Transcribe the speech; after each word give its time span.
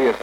serious. 0.00 0.16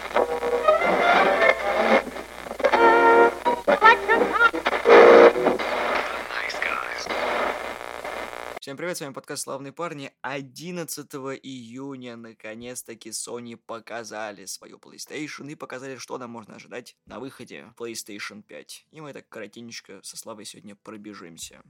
Всем 8.59 8.75
привет, 8.75 8.97
с 8.97 9.01
вами 9.01 9.13
подкаст 9.13 9.43
«Славные 9.43 9.71
парни». 9.71 10.11
11 10.21 11.07
июня, 11.41 12.17
наконец-таки, 12.17 13.11
Sony 13.11 13.55
показали 13.55 14.43
свою 14.45 14.77
PlayStation 14.77 15.49
и 15.49 15.55
показали, 15.55 15.95
что 15.95 16.17
нам 16.17 16.31
можно 16.31 16.55
ожидать 16.55 16.97
на 17.05 17.19
выходе 17.19 17.71
PlayStation 17.77 18.41
5. 18.41 18.87
И 18.91 18.99
мы 18.99 19.13
так 19.13 19.29
коротенечко 19.29 20.01
со 20.03 20.17
Славой 20.17 20.43
сегодня 20.43 20.75
пробежимся 20.75 21.61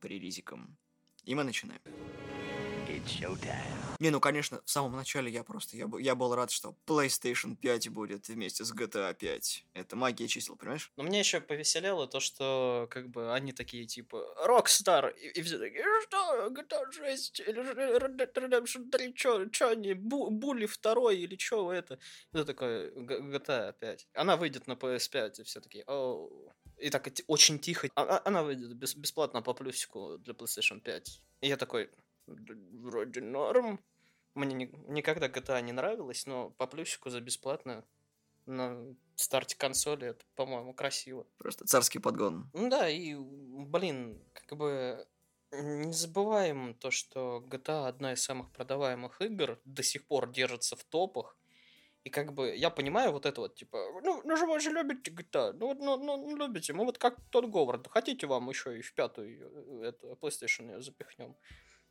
преризиком. 0.00 0.76
И 1.24 1.34
мы 1.34 1.44
начинаем. 1.44 1.80
Не, 4.00 4.10
ну 4.10 4.20
конечно, 4.20 4.60
в 4.64 4.70
самом 4.70 4.92
начале 4.96 5.30
я 5.30 5.44
просто, 5.44 5.76
я, 5.76 5.88
я 6.00 6.14
был 6.14 6.34
рад, 6.34 6.50
что 6.50 6.76
PlayStation 6.86 7.56
5 7.56 7.88
будет 7.90 8.28
вместе 8.28 8.64
с 8.64 8.72
GTA 8.74 9.14
5. 9.14 9.66
Это 9.74 9.96
магия 9.96 10.26
чисел, 10.28 10.56
понимаешь? 10.56 10.90
Но 10.96 11.04
меня 11.04 11.20
еще 11.20 11.40
повеселяло 11.40 12.06
то, 12.08 12.20
что 12.20 12.88
как 12.90 13.08
бы 13.10 13.32
они 13.32 13.52
такие 13.52 13.86
типа 13.86 14.16
Rockstar, 14.46 15.12
и, 15.16 15.28
и 15.28 15.42
все 15.42 15.58
такие, 15.58 15.80
«Э, 15.82 16.02
что, 16.08 16.48
GTA 16.50 16.90
6 16.92 17.40
или 17.40 17.62
же 17.62 17.72
Red 17.72 18.16
Dead 18.16 18.32
Redemption 18.34 18.90
3, 18.90 19.14
чё, 19.14 19.46
чё 19.48 19.68
они, 19.70 19.92
Бу- 19.94 20.30
Були 20.30 20.66
2 20.66 21.12
или 21.12 21.36
чё 21.36 21.70
это? 21.72 21.98
Это 22.32 22.44
такое, 22.44 22.90
«Г- 22.90 23.20
GTA 23.20 23.72
5. 23.78 24.08
Она 24.14 24.36
выйдет 24.36 24.66
на 24.66 24.72
PS5, 24.74 25.40
и 25.40 25.42
все 25.44 25.60
такие, 25.60 25.84
оу. 25.86 26.52
И 26.78 26.90
так 26.90 27.08
очень 27.28 27.58
тихо. 27.60 27.88
А- 27.94 28.02
а- 28.02 28.22
Она 28.28 28.42
выйдет 28.42 28.74
бес- 28.76 28.96
бесплатно 28.96 29.40
по 29.42 29.54
плюсику 29.54 30.18
для 30.18 30.34
PlayStation 30.34 30.80
5. 30.80 31.22
И 31.40 31.48
я 31.48 31.56
такой, 31.56 31.84
«Д- 31.86 31.90
вроде 32.26 33.20
норм. 33.20 33.80
Мне 34.34 34.54
ни- 34.54 34.90
никогда 34.90 35.28
GTA 35.28 35.60
не 35.62 35.72
нравилось, 35.72 36.26
но 36.26 36.50
по 36.50 36.66
плюсику 36.66 37.10
за 37.10 37.20
бесплатно 37.20 37.84
на 38.46 38.94
старте 39.16 39.56
консоли 39.56 40.08
это, 40.08 40.24
по-моему, 40.34 40.74
красиво. 40.74 41.26
Просто 41.38 41.66
царский 41.66 41.98
подгон. 41.98 42.50
Ну 42.52 42.68
да, 42.68 42.88
и, 42.88 43.14
блин, 43.16 44.20
как 44.32 44.58
бы 44.58 45.06
не 45.52 45.92
забываем 45.92 46.74
то, 46.74 46.90
что 46.90 47.44
GTA 47.46 47.86
одна 47.88 48.12
из 48.12 48.22
самых 48.22 48.50
продаваемых 48.50 49.20
игр, 49.22 49.60
до 49.64 49.82
сих 49.82 50.06
пор 50.06 50.30
держится 50.30 50.76
в 50.76 50.84
топах. 50.84 51.36
И 52.02 52.10
как 52.10 52.34
бы 52.34 52.54
я 52.54 52.68
понимаю 52.68 53.12
вот 53.12 53.24
это 53.24 53.40
вот, 53.40 53.54
типа, 53.54 53.78
ну, 54.02 54.20
ну 54.24 54.36
же 54.36 54.44
вы 54.44 54.60
же 54.60 54.70
любите 54.70 55.10
GTA, 55.10 55.52
ну, 55.54 55.68
вот, 55.68 55.78
ну, 55.78 55.96
ну, 55.96 56.16
ну, 56.16 56.36
любите, 56.36 56.74
мы 56.74 56.84
вот 56.84 56.98
как 56.98 57.18
тот 57.30 57.46
Говард, 57.46 57.88
хотите 57.88 58.26
вам 58.26 58.50
еще 58.50 58.78
и 58.78 58.82
в 58.82 58.92
пятую 58.92 59.82
э, 59.82 59.88
это, 59.88 60.08
PlayStation 60.08 60.70
ее 60.70 60.82
запихнем. 60.82 61.34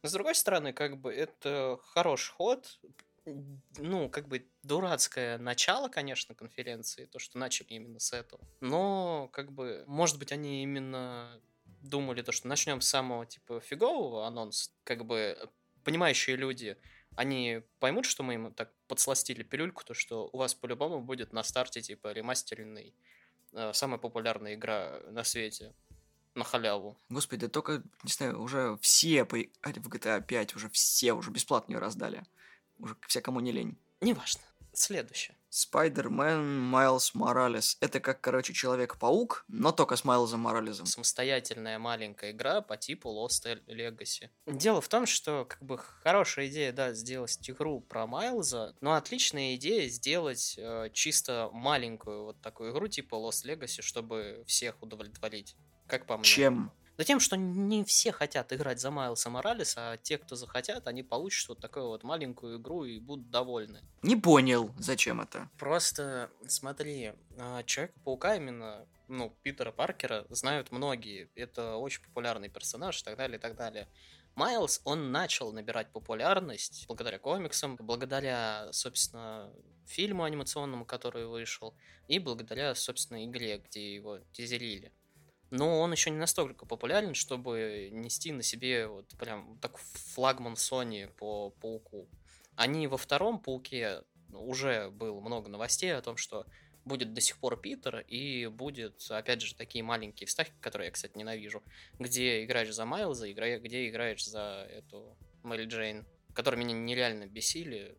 Но 0.03 0.09
с 0.09 0.11
другой 0.11 0.35
стороны, 0.35 0.73
как 0.73 0.97
бы 0.97 1.13
это 1.13 1.79
хороший 1.93 2.33
ход, 2.33 2.79
ну, 3.77 4.09
как 4.09 4.27
бы 4.27 4.45
дурацкое 4.63 5.37
начало, 5.37 5.87
конечно, 5.87 6.35
конференции, 6.35 7.05
то, 7.05 7.19
что 7.19 7.37
начали 7.37 7.69
именно 7.69 7.99
с 7.99 8.11
этого. 8.11 8.43
Но, 8.59 9.29
как 9.31 9.53
бы, 9.53 9.85
может 9.87 10.19
быть, 10.19 10.33
они 10.33 10.61
именно 10.61 11.39
думали 11.65 12.21
то, 12.21 12.33
что 12.33 12.49
начнем 12.49 12.81
с 12.81 12.87
самого, 12.87 13.25
типа, 13.25 13.61
фигового 13.61 14.27
анонса. 14.27 14.71
Как 14.83 15.05
бы, 15.05 15.37
понимающие 15.85 16.35
люди, 16.35 16.77
они 17.15 17.61
поймут, 17.79 18.05
что 18.05 18.23
мы 18.23 18.33
им 18.33 18.53
так 18.53 18.73
подсластили 18.87 19.43
пилюльку, 19.43 19.85
то, 19.85 19.93
что 19.93 20.29
у 20.33 20.37
вас 20.37 20.53
по-любому 20.53 21.01
будет 21.01 21.31
на 21.31 21.43
старте, 21.43 21.81
типа, 21.81 22.11
ремастеренный, 22.11 22.93
э, 23.53 23.71
самая 23.73 23.99
популярная 23.99 24.55
игра 24.55 24.99
на 25.07 25.23
свете 25.23 25.73
на 26.35 26.43
халяву. 26.43 26.97
Господи, 27.09 27.45
да 27.45 27.49
только, 27.49 27.83
не 28.03 28.11
знаю, 28.11 28.41
уже 28.41 28.77
все 28.81 29.25
поиграли 29.25 29.79
в 29.79 29.87
GTA 29.87 30.21
5, 30.21 30.55
уже 30.55 30.69
все 30.69 31.13
уже 31.13 31.31
бесплатно 31.31 31.73
ее 31.73 31.79
раздали. 31.79 32.23
Уже 32.79 32.95
все, 33.07 33.21
кому 33.21 33.39
не 33.39 33.51
лень. 33.51 33.77
Неважно. 34.01 34.41
Следующее. 34.73 35.37
Спайдермен 35.49 36.59
Майлз 36.61 37.13
Моралес. 37.13 37.77
Это 37.79 37.99
как, 37.99 38.21
короче, 38.21 38.53
Человек-паук, 38.53 39.45
но 39.47 39.71
только 39.71 39.95
с 39.95 40.03
Майлзом 40.03 40.39
Моралесом. 40.39 40.87
самостоятельная 40.87 41.77
маленькая 41.77 42.31
игра 42.31 42.61
по 42.61 42.75
типу 42.75 43.09
Lost 43.09 43.61
Legacy. 43.67 44.31
Дело 44.47 44.81
в 44.81 44.87
том, 44.87 45.05
что 45.05 45.45
как 45.45 45.61
бы 45.61 45.77
хорошая 45.77 46.47
идея, 46.47 46.71
да, 46.71 46.93
сделать 46.93 47.37
игру 47.47 47.81
про 47.81 48.07
Майлза, 48.07 48.75
но 48.81 48.95
отличная 48.95 49.53
идея 49.53 49.87
сделать 49.89 50.55
э, 50.57 50.89
чисто 50.91 51.51
маленькую 51.53 52.23
вот 52.25 52.41
такую 52.41 52.71
игру 52.71 52.87
типа 52.87 53.13
Lost 53.13 53.45
Legacy, 53.45 53.83
чтобы 53.83 54.43
всех 54.47 54.81
удовлетворить. 54.81 55.55
Как 55.87 56.05
по 56.05 56.17
мне. 56.17 56.25
Чем? 56.25 56.71
Да 56.97 57.03
тем, 57.03 57.19
что 57.19 57.35
не 57.35 57.83
все 57.83 58.11
хотят 58.11 58.53
играть 58.53 58.79
за 58.79 58.91
Майлса 58.91 59.29
Моралеса, 59.29 59.93
а 59.93 59.97
те, 59.97 60.19
кто 60.19 60.35
захотят, 60.35 60.87
они 60.87 61.01
получат 61.01 61.49
вот 61.49 61.59
такую 61.59 61.87
вот 61.87 62.03
маленькую 62.03 62.59
игру 62.59 62.85
и 62.85 62.99
будут 62.99 63.31
довольны. 63.31 63.81
Не 64.03 64.15
понял, 64.15 64.71
зачем 64.77 65.19
это. 65.19 65.49
Просто 65.57 66.29
смотри, 66.47 67.13
а, 67.39 67.63
Человека-паука 67.63 68.35
именно, 68.35 68.87
ну, 69.07 69.35
Питера 69.41 69.71
Паркера 69.71 70.25
знают 70.29 70.71
многие. 70.71 71.31
Это 71.35 71.77
очень 71.77 72.03
популярный 72.03 72.49
персонаж 72.49 73.01
и 73.01 73.03
так 73.03 73.17
далее, 73.17 73.39
и 73.39 73.41
так 73.41 73.55
далее. 73.55 73.89
Майлз, 74.35 74.81
он 74.83 75.11
начал 75.11 75.51
набирать 75.51 75.91
популярность 75.91 76.85
благодаря 76.87 77.17
комиксам, 77.17 77.75
благодаря, 77.75 78.69
собственно, 78.71 79.51
фильму 79.85 80.23
анимационному, 80.23 80.85
который 80.85 81.25
вышел, 81.25 81.75
и 82.07 82.19
благодаря, 82.19 82.73
собственно, 82.75 83.25
игре, 83.25 83.57
где 83.57 83.95
его 83.95 84.19
тизерили. 84.31 84.91
Но 85.55 85.81
он 85.81 85.91
еще 85.91 86.09
не 86.09 86.17
настолько 86.17 86.65
популярен, 86.65 87.13
чтобы 87.13 87.89
нести 87.91 88.31
на 88.31 88.41
себе 88.41 88.87
вот 88.87 89.07
прям 89.19 89.55
так 89.61 89.77
флагман 89.77 90.53
Sony 90.53 91.07
по 91.13 91.51
пауку. 91.51 92.09
Они 92.55 92.87
во 92.87 92.97
втором 92.97 93.37
пауке 93.37 94.01
уже 94.31 94.89
было 94.89 95.21
много 95.21 95.49
новостей 95.49 95.95
о 95.95 96.01
том, 96.01 96.17
что 96.17 96.47
будет 96.85 97.13
до 97.13 97.21
сих 97.21 97.37
пор 97.37 97.61
Питер, 97.61 97.99
и 98.07 98.47
будет, 98.47 99.05
опять 99.11 99.43
же, 99.43 99.53
такие 99.53 99.83
маленькие 99.83 100.25
вставки, 100.25 100.55
которые 100.59 100.87
я, 100.87 100.91
кстати, 100.91 101.15
ненавижу, 101.15 101.61
где 101.99 102.43
играешь 102.43 102.73
за 102.73 102.85
Майлза, 102.85 103.31
игра... 103.31 103.59
где 103.59 103.87
играешь 103.87 104.25
за 104.25 104.67
эту 104.71 105.15
Мэри 105.43 105.65
Джейн, 105.65 106.07
которые 106.33 106.65
меня 106.65 106.73
нереально 106.73 107.27
бесили 107.27 107.95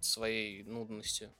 своей 0.00 0.62
нудностью. 0.62 1.34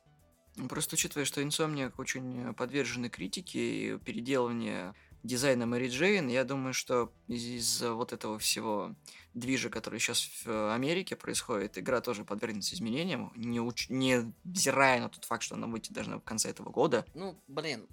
Ну, 0.57 0.67
Просто 0.67 0.97
учитывая, 0.97 1.25
что 1.25 1.41
Insomniac 1.41 1.93
очень 1.99 2.53
подвержены 2.55 3.09
критике 3.09 3.61
и 3.61 3.99
переделыванию 3.99 4.97
дизайна 5.23 5.67
Мэри 5.67 5.89
Джейн, 5.89 6.29
я 6.29 6.45
думаю, 6.45 6.73
что 6.75 7.13
из- 7.29 7.45
из-за 7.45 7.93
вот 7.95 8.13
этого 8.13 8.39
всего 8.39 8.95
движа, 9.35 9.71
который 9.71 9.99
сейчас 10.01 10.29
в 10.45 10.75
Америке 10.75 11.17
происходит, 11.17 11.79
игра 11.79 12.01
тоже 12.01 12.25
подвергнется 12.25 12.75
изменениям, 12.75 13.33
не, 13.37 13.59
уч- 13.59 13.87
не 13.89 14.33
взирая 14.45 15.01
на 15.01 15.09
тот 15.09 15.25
факт, 15.25 15.43
что 15.43 15.55
она 15.55 15.67
выйти 15.67 15.93
должна 15.93 16.19
в 16.19 16.23
конце 16.25 16.51
этого 16.51 16.71
года. 16.71 17.05
Ну, 17.15 17.37
блин, 17.49 17.87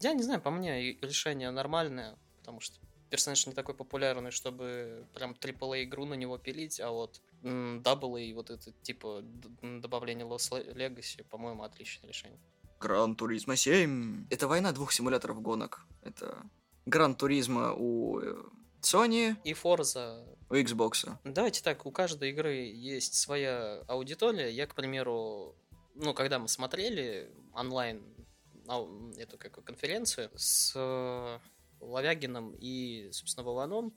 я 0.00 0.12
не 0.12 0.22
знаю, 0.22 0.40
по 0.40 0.50
мне 0.50 0.92
решение 1.00 1.50
нормальное, 1.50 2.16
потому 2.40 2.60
что 2.60 2.76
персонаж 3.10 3.46
не 3.46 3.54
такой 3.54 3.74
популярный, 3.74 4.30
чтобы 4.30 5.06
прям 5.14 5.32
AAA 5.32 5.84
игру 5.84 6.04
на 6.04 6.14
него 6.14 6.38
пилить, 6.38 6.80
а 6.80 6.90
вот 6.90 7.20
Double 7.42 8.20
и 8.20 8.32
вот 8.34 8.50
это 8.50 8.72
типа 8.82 9.22
добавление 9.62 10.26
Lost 10.26 10.50
Le- 10.52 10.74
Legacy, 10.74 11.24
по-моему, 11.24 11.62
отличное 11.62 12.08
решение. 12.08 12.38
Гран 12.80 13.16
Туризма 13.16 13.56
7. 13.56 14.26
Это 14.30 14.46
война 14.48 14.72
двух 14.72 14.92
симуляторов 14.92 15.40
гонок. 15.42 15.86
Это 16.02 16.42
Гран 16.86 17.14
Туризма 17.14 17.72
у 17.74 18.20
э, 18.20 18.36
Sony, 18.82 19.36
И 19.44 19.52
Forza 19.52 20.24
у 20.48 20.54
Xbox. 20.54 21.10
Давайте 21.24 21.62
так, 21.62 21.84
у 21.86 21.90
каждой 21.90 22.30
игры 22.30 22.54
есть 22.54 23.14
своя 23.14 23.82
аудитория. 23.88 24.50
Я, 24.50 24.66
к 24.66 24.74
примеру, 24.74 25.56
ну, 25.94 26.14
когда 26.14 26.38
мы 26.38 26.48
смотрели 26.48 27.30
онлайн 27.52 28.02
эту 29.16 29.38
как 29.38 29.64
конференцию 29.64 30.30
с 30.36 30.72
э, 30.76 31.38
Ловягином 31.80 32.54
и, 32.60 33.10
собственно, 33.12 33.44
Вованом, 33.44 33.92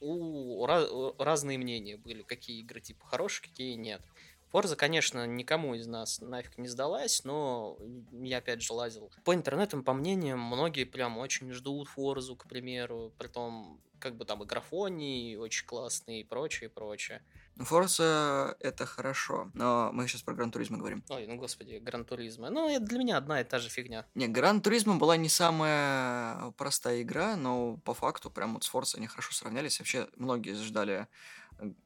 у 0.00 0.62
у- 0.64 1.14
разные 1.22 1.56
мнения 1.56 1.96
были, 1.96 2.22
какие 2.22 2.60
игры 2.60 2.80
типа 2.80 3.06
хорошие, 3.06 3.48
какие 3.48 3.74
нет. 3.74 4.02
Forza, 4.50 4.76
конечно, 4.76 5.26
никому 5.26 5.74
из 5.74 5.86
нас 5.86 6.20
нафиг 6.20 6.58
не 6.58 6.68
сдалась, 6.68 7.24
но 7.24 7.78
я 8.12 8.38
опять 8.38 8.62
же 8.62 8.72
лазил. 8.72 9.10
По 9.24 9.34
интернетам, 9.34 9.82
по 9.82 9.92
мнениям, 9.92 10.40
многие 10.40 10.84
прям 10.84 11.18
очень 11.18 11.52
ждут 11.52 11.88
Форзу, 11.88 12.36
к 12.36 12.46
примеру, 12.48 13.12
притом 13.18 13.80
как 13.98 14.16
бы 14.16 14.24
там 14.24 14.42
и 14.42 14.46
графоний 14.46 15.36
очень 15.36 15.66
классный 15.66 16.20
и 16.20 16.24
прочее, 16.24 16.68
и 16.68 16.72
прочее. 16.72 17.22
Forza 17.58 18.54
это 18.60 18.84
хорошо, 18.84 19.50
но 19.54 19.90
мы 19.92 20.06
сейчас 20.06 20.22
про 20.22 20.34
Gran 20.34 20.50
Turismo 20.50 20.76
говорим. 20.76 21.02
Ой, 21.08 21.26
ну 21.26 21.36
господи, 21.36 21.78
Gran 21.78 22.04
Turismo. 22.04 22.50
Ну, 22.50 22.68
это 22.68 22.84
для 22.84 22.98
меня 22.98 23.16
одна 23.16 23.40
и 23.40 23.44
та 23.44 23.58
же 23.58 23.70
фигня. 23.70 24.04
Не, 24.14 24.28
Gran 24.28 24.60
Turismo 24.60 24.96
была 24.96 25.16
не 25.16 25.30
самая 25.30 26.50
простая 26.52 27.00
игра, 27.00 27.36
но 27.36 27.78
по 27.78 27.94
факту 27.94 28.30
прям 28.30 28.54
вот 28.54 28.64
с 28.64 28.72
Forza 28.72 28.96
они 28.96 29.06
хорошо 29.06 29.32
сравнялись. 29.32 29.78
Вообще 29.78 30.06
многие 30.16 30.54
ждали 30.54 31.08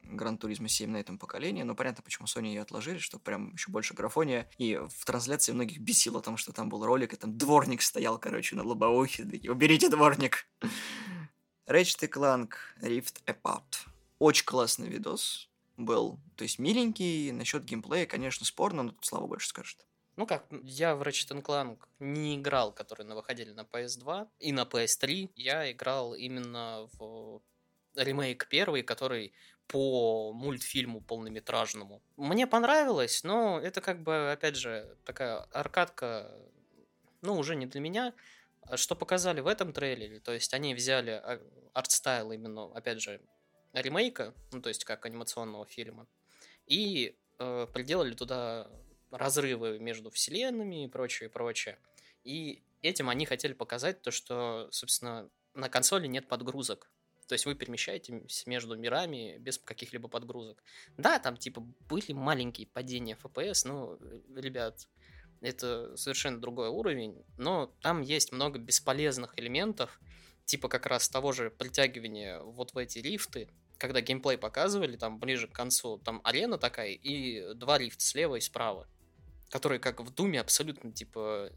Гран 0.02 0.38
Туризма 0.38 0.68
7 0.68 0.90
на 0.90 0.96
этом 0.96 1.18
поколении, 1.18 1.62
но 1.62 1.74
понятно, 1.74 2.02
почему 2.02 2.26
Sony 2.26 2.48
ее 2.48 2.62
отложили, 2.62 2.98
что 2.98 3.18
прям 3.18 3.52
еще 3.52 3.70
больше 3.70 3.94
графония. 3.94 4.48
И 4.58 4.76
в 4.76 5.04
трансляции 5.04 5.52
многих 5.52 5.78
бесило 5.78 6.20
том, 6.20 6.36
что 6.36 6.52
там 6.52 6.68
был 6.68 6.84
ролик, 6.84 7.12
и 7.12 7.16
там 7.16 7.36
дворник 7.36 7.82
стоял, 7.82 8.18
короче, 8.18 8.56
на 8.56 8.64
лобовухе. 8.64 9.24
Такие, 9.24 9.50
уберите 9.50 9.88
дворник. 9.88 10.46
Ratchet 11.66 12.08
Clank 12.10 12.50
Rift 12.82 13.22
Apart. 13.26 13.86
Очень 14.18 14.44
классный 14.44 14.88
видос 14.88 15.48
был. 15.76 16.18
То 16.36 16.42
есть 16.42 16.58
миленький. 16.58 17.30
Насчет 17.30 17.64
геймплея, 17.64 18.06
конечно, 18.06 18.44
спорно, 18.44 18.82
но 18.82 18.90
тут 18.90 19.04
Слава 19.04 19.26
больше 19.26 19.48
скажет. 19.48 19.86
Ну 20.16 20.26
как, 20.26 20.44
я 20.62 20.96
в 20.96 21.02
Ratchet 21.02 21.42
Clank 21.42 21.78
не 21.98 22.36
играл, 22.36 22.72
которые 22.72 23.06
на 23.06 23.14
выходили 23.14 23.52
на 23.52 23.60
PS2 23.60 24.28
и 24.40 24.52
на 24.52 24.62
PS3. 24.62 25.30
Я 25.36 25.70
играл 25.70 26.14
именно 26.14 26.88
в 26.98 27.40
ремейк 27.94 28.48
первый, 28.48 28.82
который 28.82 29.32
по 29.66 30.32
мультфильму 30.32 31.00
полнометражному. 31.00 32.02
Мне 32.16 32.46
понравилось, 32.46 33.22
но 33.22 33.60
это 33.60 33.80
как 33.80 34.02
бы, 34.02 34.32
опять 34.32 34.56
же, 34.56 34.96
такая 35.04 35.38
аркадка, 35.52 36.34
ну, 37.22 37.36
уже 37.36 37.54
не 37.54 37.66
для 37.66 37.80
меня. 37.80 38.12
А 38.62 38.76
что 38.76 38.96
показали 38.96 39.40
в 39.40 39.46
этом 39.46 39.72
трейлере, 39.72 40.20
то 40.20 40.32
есть 40.32 40.54
они 40.54 40.74
взяли 40.74 41.10
а, 41.10 41.40
артстайл 41.72 42.32
именно, 42.32 42.64
опять 42.74 43.00
же, 43.00 43.20
ремейка, 43.72 44.34
ну, 44.52 44.60
то 44.60 44.68
есть 44.68 44.84
как 44.84 45.06
анимационного 45.06 45.66
фильма, 45.66 46.06
и 46.66 47.16
э, 47.38 47.66
приделали 47.72 48.14
туда 48.14 48.68
разрывы 49.10 49.78
между 49.78 50.10
вселенными 50.10 50.84
и 50.84 50.88
прочее, 50.88 51.28
прочее. 51.28 51.78
И 52.24 52.62
этим 52.82 53.08
они 53.08 53.26
хотели 53.26 53.52
показать 53.52 54.02
то, 54.02 54.10
что, 54.10 54.68
собственно, 54.72 55.30
на 55.54 55.68
консоли 55.68 56.06
нет 56.06 56.28
подгрузок. 56.28 56.90
То 57.30 57.34
есть 57.34 57.46
вы 57.46 57.54
перемещаетесь 57.54 58.44
между 58.44 58.76
мирами 58.76 59.38
без 59.38 59.56
каких-либо 59.56 60.08
подгрузок. 60.08 60.64
Да, 60.96 61.20
там 61.20 61.36
типа 61.36 61.60
были 61.88 62.12
маленькие 62.12 62.66
падения 62.66 63.16
FPS, 63.22 63.68
но, 63.68 64.00
ребят, 64.34 64.88
это 65.40 65.96
совершенно 65.96 66.40
другой 66.40 66.70
уровень, 66.70 67.24
но 67.38 67.72
там 67.82 68.00
есть 68.00 68.32
много 68.32 68.58
бесполезных 68.58 69.38
элементов, 69.38 70.00
типа 70.44 70.68
как 70.68 70.86
раз 70.86 71.08
того 71.08 71.30
же 71.30 71.52
притягивания 71.52 72.40
вот 72.40 72.74
в 72.74 72.78
эти 72.78 72.98
лифты, 72.98 73.48
когда 73.78 74.00
геймплей 74.00 74.36
показывали, 74.36 74.96
там 74.96 75.20
ближе 75.20 75.46
к 75.46 75.52
концу, 75.52 75.98
там 75.98 76.20
арена 76.24 76.58
такая 76.58 76.88
и 76.88 77.54
два 77.54 77.78
лифта 77.78 78.02
слева 78.02 78.34
и 78.34 78.40
справа, 78.40 78.88
которые 79.50 79.78
как 79.78 80.00
в 80.00 80.12
Думе 80.12 80.40
абсолютно 80.40 80.90
типа 80.90 81.52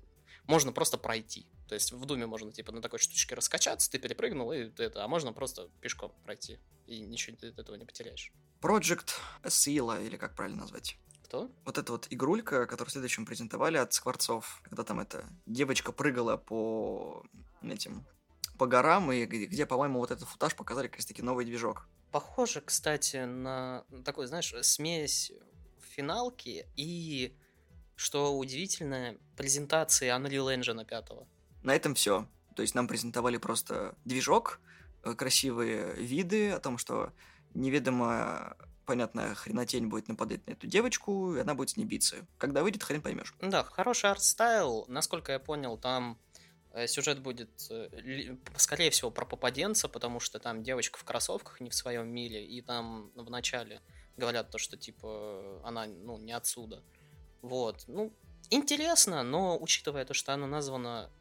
можно 0.48 0.72
просто 0.72 0.98
пройти. 0.98 1.45
То 1.68 1.75
есть 1.75 1.92
в 1.92 2.06
Думе 2.06 2.25
можно 2.25 2.51
типа 2.51 2.72
на 2.72 2.81
такой 2.81 3.00
штучке 3.00 3.36
раскачаться, 3.36 3.90
ты 3.90 4.00
перепрыгнул 4.00 4.51
и 4.51 4.72
это, 4.78 5.04
а 5.04 5.07
можно 5.07 5.34
просто 5.34 5.69
пешком 5.81 6.13
пройти 6.24 6.60
и 6.86 7.01
ничего 7.01 7.36
от 7.36 7.60
этого 7.60 7.75
не 7.75 7.86
потеряешь. 7.86 8.31
Project 8.62 9.10
Сила, 9.50 10.01
или 10.01 10.18
как 10.18 10.36
правильно 10.36 10.62
назвать? 10.62 10.98
Кто? 11.24 11.50
Вот 11.66 11.78
эта 11.78 11.92
вот 11.92 12.07
игрулька, 12.10 12.66
которую 12.66 12.90
в 12.90 12.92
следующем 12.92 13.25
презентовали 13.25 13.78
от 13.78 13.94
Скворцов, 13.94 14.62
когда 14.63 14.84
там 14.84 15.00
эта 15.00 15.25
девочка 15.45 15.92
прыгала 15.92 16.38
по 16.38 17.25
этим 17.62 18.06
по 18.57 18.68
горам, 18.68 19.12
и 19.12 19.25
где, 19.25 19.45
где 19.45 19.66
по-моему, 19.66 20.00
вот 20.00 20.12
этот 20.12 20.28
футаж 20.28 20.56
показали 20.56 20.88
как 20.88 20.98
раз-таки 20.98 21.22
новый 21.22 21.45
движок. 21.45 21.88
Похоже, 22.12 22.62
кстати, 22.62 23.25
на 23.25 23.84
такой, 24.06 24.28
знаешь, 24.28 24.54
смесь 24.62 25.31
финалки 25.80 26.68
и, 26.75 27.36
что 27.95 28.38
удивительно, 28.38 29.16
презентации 29.38 30.10
Unreal 30.10 30.56
Engine 30.56 30.86
5. 30.86 31.12
На 31.63 31.75
этом 31.75 31.95
все. 31.95 32.28
То 32.56 32.62
есть 32.62 32.75
нам 32.75 32.88
презентовали 32.88 33.38
просто 33.38 33.95
движок, 34.06 34.60
э, 35.04 35.13
красивые 35.13 35.94
виды 35.95 36.51
о 36.51 36.60
том, 36.60 36.78
что 36.78 37.12
неведомо 37.54 38.56
понятная 38.86 39.34
хренотень 39.36 39.88
будет 39.88 40.07
нападать 40.07 40.45
на 40.48 40.51
эту 40.51 40.68
девочку, 40.68 41.36
и 41.36 41.40
она 41.40 41.54
будет 41.56 41.72
с 41.72 41.78
ней 41.78 41.86
биться. 41.86 42.25
Когда 42.38 42.63
выйдет, 42.63 42.84
хрен 42.84 43.01
поймешь. 43.01 43.34
Да, 43.42 43.63
хороший 43.63 44.10
art 44.12 44.36
style. 44.36 44.86
Насколько 44.88 45.31
я 45.31 45.40
понял, 45.40 45.78
там 45.78 46.19
э, 46.72 46.88
сюжет 46.88 47.19
будет, 47.22 47.50
э, 47.69 48.36
скорее 48.57 48.90
всего, 48.90 49.12
про 49.12 49.25
попаданца, 49.25 49.88
потому 49.88 50.19
что 50.19 50.40
там 50.40 50.63
девочка 50.63 51.00
в 51.00 51.04
кроссовках 51.04 51.62
не 51.62 51.69
в 51.69 51.75
своем 51.75 52.07
мире, 52.10 52.45
и 52.45 52.62
там 52.62 53.12
в 53.16 53.30
начале 53.30 53.81
говорят 54.18 54.51
то, 54.51 54.57
что, 54.57 54.78
типа, 54.78 55.62
она, 55.63 55.86
ну, 55.86 56.18
не 56.18 56.34
отсюда. 56.34 56.84
Вот. 57.44 57.84
Ну, 57.88 58.12
интересно, 58.50 59.22
но 59.22 59.60
учитывая 59.60 60.06
то, 60.06 60.16
что 60.16 60.34
оно 60.34 60.48
названо 60.48 61.12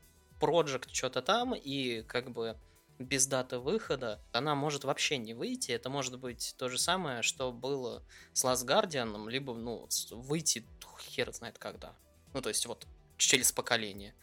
Project 0.40 0.88
что-то 0.92 1.20
там, 1.20 1.54
и 1.54 2.02
как 2.02 2.30
бы 2.30 2.56
без 2.98 3.26
даты 3.26 3.58
выхода, 3.58 4.20
она 4.32 4.54
может 4.54 4.84
вообще 4.84 5.19
не 5.19 5.34
выйти. 5.34 5.72
Это 5.72 5.90
может 5.90 6.19
быть 6.19 6.54
то 6.56 6.69
же 6.69 6.78
самое, 6.78 7.22
что 7.22 7.52
было 7.52 8.02
с 8.32 8.44
Last 8.44 8.64
Guardian, 8.64 9.28
либо, 9.28 9.52
ну, 9.52 9.88
выйти 10.12 10.64
хер 11.00 11.32
знает 11.32 11.58
когда. 11.58 11.94
Ну, 12.32 12.40
то 12.40 12.48
есть 12.48 12.66
вот 12.66 12.86
через 13.16 13.50
поколение. 13.50 14.14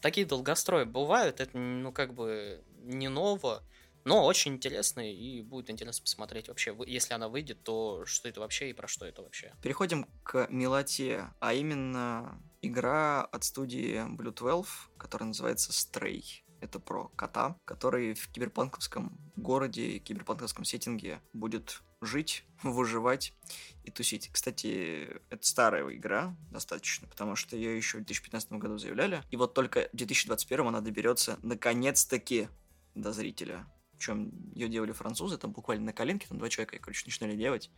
Такие 0.00 0.26
долгострои 0.26 0.84
бывают, 0.84 1.40
это, 1.40 1.56
ну, 1.56 1.92
как 1.92 2.12
бы 2.12 2.64
не 2.82 3.08
ново, 3.08 3.62
но 4.06 4.24
очень 4.24 4.54
интересно, 4.54 5.00
и 5.00 5.42
будет 5.42 5.68
интересно 5.68 6.02
посмотреть 6.02 6.46
вообще, 6.46 6.76
если 6.86 7.12
она 7.12 7.28
выйдет, 7.28 7.64
то 7.64 8.06
что 8.06 8.28
это 8.28 8.40
вообще 8.40 8.70
и 8.70 8.72
про 8.72 8.86
что 8.86 9.04
это 9.04 9.20
вообще. 9.20 9.52
Переходим 9.60 10.06
к 10.22 10.46
милоте, 10.48 11.28
а 11.40 11.52
именно 11.52 12.40
игра 12.62 13.24
от 13.24 13.42
студии 13.42 13.96
Blue 14.16 14.32
12, 14.32 14.96
которая 14.96 15.26
называется 15.26 15.72
Stray. 15.72 16.22
Это 16.60 16.78
про 16.78 17.08
кота, 17.16 17.58
который 17.64 18.14
в 18.14 18.28
киберпанковском 18.28 19.18
городе 19.34 19.98
киберпанковском 19.98 20.64
сеттинге 20.64 21.20
будет 21.32 21.82
жить, 22.00 22.44
выживать 22.62 23.34
и 23.82 23.90
тусить. 23.90 24.30
Кстати, 24.32 25.20
это 25.30 25.44
старая 25.44 25.84
игра 25.92 26.36
достаточно, 26.52 27.08
потому 27.08 27.34
что 27.34 27.56
ее 27.56 27.76
еще 27.76 27.98
в 27.98 28.04
2015 28.04 28.52
году 28.52 28.78
заявляли. 28.78 29.24
И 29.32 29.36
вот 29.36 29.52
только 29.52 29.88
в 29.92 29.96
2021 29.96 30.68
она 30.68 30.80
доберется 30.80 31.40
наконец-таки 31.42 32.48
до 32.94 33.12
зрителя. 33.12 33.66
Причем 33.98 34.30
ее 34.54 34.68
делали 34.68 34.92
французы, 34.92 35.38
там 35.38 35.52
буквально 35.52 35.86
на 35.86 35.92
коленке, 35.92 36.26
там 36.28 36.38
два 36.38 36.48
человека, 36.48 36.78
короче, 36.78 37.04
начинали 37.06 37.36
делать. 37.36 37.70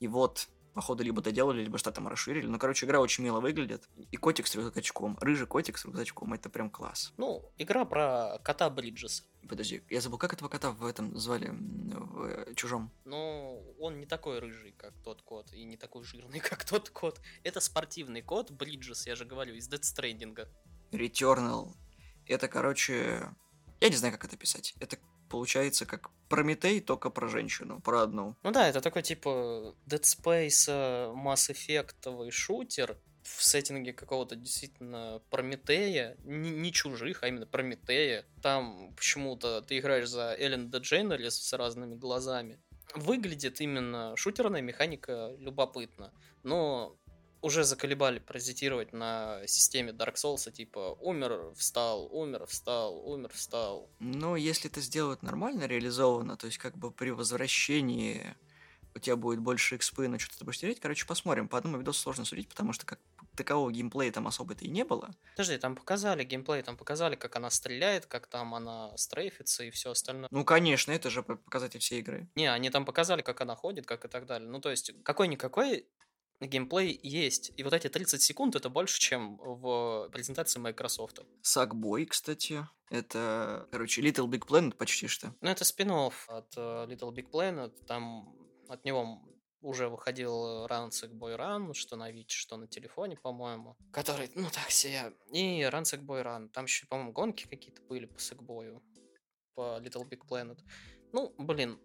И 0.00 0.08
вот 0.08 0.48
походу, 0.74 1.04
либо 1.04 1.22
доделали, 1.22 1.62
либо 1.62 1.78
что-то 1.78 1.96
там 1.96 2.08
расширили. 2.08 2.46
Ну, 2.46 2.58
короче, 2.58 2.84
игра 2.84 3.00
очень 3.00 3.24
мило 3.24 3.40
выглядит. 3.40 3.88
И 4.10 4.16
котик 4.16 4.46
с 4.46 4.54
рюкзачком. 4.54 5.16
Рыжий 5.20 5.46
котик 5.46 5.78
с 5.78 5.84
рюкзачком. 5.84 6.34
Это 6.34 6.50
прям 6.50 6.68
класс. 6.68 7.12
Ну, 7.16 7.50
игра 7.56 7.84
про 7.84 8.38
кота 8.42 8.68
Бриджеса. 8.68 9.22
Подожди, 9.48 9.82
я 9.88 10.00
забыл, 10.00 10.18
как 10.18 10.34
этого 10.34 10.48
кота 10.48 10.72
в 10.72 10.84
этом 10.84 11.16
звали, 11.16 11.50
в 11.50 12.24
э, 12.24 12.54
Чужом? 12.54 12.92
Ну, 13.04 13.74
он 13.78 14.00
не 14.00 14.06
такой 14.06 14.40
рыжий, 14.40 14.72
как 14.72 14.94
тот 15.02 15.22
кот, 15.22 15.52
и 15.52 15.64
не 15.64 15.76
такой 15.76 16.02
жирный, 16.02 16.40
как 16.50 16.64
тот 16.64 16.90
кот. 16.90 17.20
Это 17.44 17.60
спортивный 17.60 18.22
кот 18.22 18.50
Бриджес, 18.50 19.06
я 19.06 19.14
же 19.14 19.24
говорю, 19.24 19.54
из 19.54 19.68
Stranding. 19.68 20.46
Returnal. 20.90 21.72
Это, 22.26 22.48
короче... 22.48 23.30
Я 23.80 23.90
не 23.90 23.96
знаю, 23.96 24.12
как 24.14 24.24
это 24.24 24.36
писать. 24.36 24.74
Это 24.80 24.96
получается 25.34 25.84
как 25.84 26.10
Прометей, 26.28 26.80
только 26.80 27.10
про 27.10 27.26
женщину, 27.26 27.80
про 27.80 28.02
одну. 28.02 28.36
Ну 28.44 28.52
да, 28.52 28.68
это 28.68 28.80
такой 28.80 29.02
типа 29.02 29.74
Dead 29.84 30.02
Space 30.02 30.68
Mass 31.12 31.50
Effect 31.50 32.30
шутер 32.30 32.96
в 33.24 33.42
сеттинге 33.42 33.92
какого-то 33.92 34.36
действительно 34.36 35.20
Прометея, 35.30 36.16
не, 36.24 36.50
не 36.50 36.72
чужих, 36.72 37.24
а 37.24 37.28
именно 37.28 37.46
Прометея. 37.46 38.24
Там 38.42 38.94
почему-то 38.94 39.60
ты 39.62 39.78
играешь 39.78 40.08
за 40.08 40.36
Эллен 40.38 40.70
Дедженерис 40.70 41.36
с 41.36 41.52
разными 41.52 41.96
глазами. 41.96 42.60
Выглядит 42.94 43.60
именно 43.60 44.14
шутерная 44.16 44.62
механика 44.62 45.34
любопытно, 45.40 46.12
но 46.44 46.96
уже 47.44 47.62
заколебали 47.62 48.20
паразитировать 48.20 48.94
на 48.94 49.46
системе 49.46 49.92
Dark 49.92 50.14
Souls, 50.14 50.50
типа 50.50 50.96
умер, 50.98 51.52
встал, 51.54 52.08
умер, 52.10 52.46
встал, 52.46 53.06
умер, 53.06 53.30
встал. 53.34 53.90
Ну, 54.00 54.34
если 54.34 54.70
это 54.70 54.80
сделают 54.80 55.22
нормально 55.22 55.64
реализовано, 55.66 56.38
то 56.38 56.46
есть 56.46 56.56
как 56.56 56.74
бы 56.78 56.90
при 56.90 57.10
возвращении 57.10 58.34
у 58.94 58.98
тебя 58.98 59.16
будет 59.16 59.40
больше 59.40 59.76
экспы, 59.76 60.08
но 60.08 60.18
что-то 60.18 60.38
ты 60.38 60.44
будешь 60.46 60.58
терять. 60.58 60.80
Короче, 60.80 61.04
посмотрим. 61.04 61.48
По 61.48 61.58
одному 61.58 61.78
видосу 61.78 62.00
сложно 62.00 62.24
судить, 62.24 62.48
потому 62.48 62.72
что 62.72 62.86
как 62.86 62.98
такового 63.36 63.70
геймплея 63.70 64.10
там 64.12 64.26
особо-то 64.26 64.64
и 64.64 64.68
не 64.68 64.84
было. 64.84 65.10
Подожди, 65.32 65.58
там 65.58 65.76
показали 65.76 66.24
геймплей, 66.24 66.62
там 66.62 66.78
показали, 66.78 67.14
как 67.14 67.36
она 67.36 67.50
стреляет, 67.50 68.06
как 68.06 68.26
там 68.26 68.54
она 68.54 68.96
стрейфится 68.96 69.64
и 69.64 69.70
все 69.70 69.90
остальное. 69.90 70.28
Ну, 70.30 70.44
конечно, 70.44 70.92
это 70.92 71.10
же 71.10 71.22
показатель 71.22 71.80
всей 71.80 72.00
игры. 72.00 72.26
Не, 72.36 72.50
они 72.50 72.70
там 72.70 72.86
показали, 72.86 73.20
как 73.20 73.42
она 73.42 73.54
ходит, 73.54 73.84
как 73.84 74.06
и 74.06 74.08
так 74.08 74.24
далее. 74.24 74.48
Ну, 74.48 74.60
то 74.60 74.70
есть, 74.70 74.92
какой-никакой 75.02 75.86
геймплей 76.40 76.98
есть. 77.02 77.52
И 77.56 77.62
вот 77.62 77.72
эти 77.72 77.88
30 77.88 78.22
секунд 78.22 78.56
это 78.56 78.68
больше, 78.68 79.00
чем 79.00 79.36
в 79.36 80.08
презентации 80.10 80.60
Microsoft. 80.60 81.20
Сакбой, 81.42 82.06
кстати. 82.06 82.66
Это, 82.90 83.66
короче, 83.70 84.02
Little 84.02 84.28
Big 84.28 84.46
Planet 84.46 84.76
почти 84.76 85.06
что. 85.06 85.34
Ну, 85.40 85.50
это 85.50 85.64
спин 85.64 85.90
от 85.90 86.56
uh, 86.56 86.86
Little 86.86 87.12
Big 87.12 87.30
Planet. 87.30 87.72
Там 87.86 88.34
от 88.68 88.84
него 88.84 89.22
уже 89.64 89.88
выходил 89.88 90.66
Run 90.66 90.90
Sackboy 90.90 91.36
Run, 91.36 91.72
что 91.74 91.96
на 91.96 92.10
Вич, 92.10 92.36
что 92.36 92.56
на 92.56 92.68
телефоне, 92.68 93.16
по-моему. 93.16 93.76
Который, 93.92 94.30
ну 94.34 94.48
так 94.50 94.70
себе. 94.70 95.12
И 95.32 95.62
Run 95.62 95.82
Sackboy 95.82 96.22
Run. 96.22 96.48
Там 96.50 96.66
еще, 96.66 96.86
по-моему, 96.86 97.12
гонки 97.12 97.46
какие-то 97.46 97.82
были 97.82 98.06
по 98.06 98.18
Sackboy, 98.18 98.80
по 99.54 99.78
Little 99.80 100.08
Big 100.08 100.20
Planet. 100.28 100.58
Ну, 101.12 101.34
блин, 101.38 101.80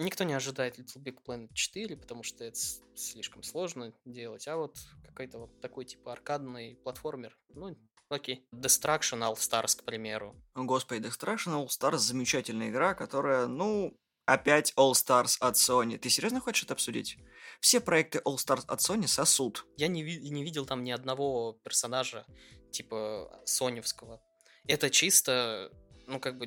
Никто 0.00 0.24
не 0.24 0.32
ожидает 0.32 0.78
Little 0.78 1.02
Big 1.02 1.18
Planet 1.22 1.52
4, 1.52 1.96
потому 1.96 2.22
что 2.22 2.44
это 2.44 2.58
слишком 2.94 3.42
сложно 3.42 3.92
делать, 4.04 4.48
а 4.48 4.56
вот 4.56 4.76
какой-то 5.04 5.38
вот 5.38 5.60
такой 5.60 5.84
типа 5.84 6.12
аркадный 6.12 6.76
платформер, 6.82 7.38
ну, 7.50 7.76
окей. 8.08 8.46
Destruction 8.54 9.20
All 9.20 9.34
Stars, 9.34 9.76
к 9.78 9.84
примеру. 9.84 10.34
Господи, 10.54 11.06
Destruction 11.06 11.54
All 11.54 11.66
Stars 11.66 11.98
замечательная 11.98 12.70
игра, 12.70 12.94
которая, 12.94 13.46
ну, 13.46 13.96
Опять 14.26 14.72
All 14.76 14.92
Stars 14.92 15.38
от 15.40 15.56
Sony. 15.56 15.98
Ты 15.98 16.08
серьезно 16.08 16.38
хочешь 16.40 16.62
это 16.62 16.74
обсудить? 16.74 17.18
Все 17.60 17.80
проекты 17.80 18.18
All 18.24 18.36
Stars 18.36 18.64
от 18.68 18.78
Sony 18.78 19.08
сосут. 19.08 19.66
Я 19.76 19.88
не, 19.88 20.04
ви- 20.04 20.20
не 20.30 20.44
видел 20.44 20.66
там 20.66 20.84
ни 20.84 20.92
одного 20.92 21.58
персонажа, 21.64 22.24
типа, 22.70 23.42
соневского. 23.44 24.22
Это 24.68 24.88
чисто, 24.88 25.72
ну, 26.06 26.20
как 26.20 26.38
бы, 26.38 26.46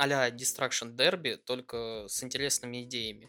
а-ля 0.00 0.30
Destruction 0.30 0.96
Derby, 0.96 1.36
только 1.36 2.06
с 2.08 2.24
интересными 2.24 2.84
идеями. 2.84 3.28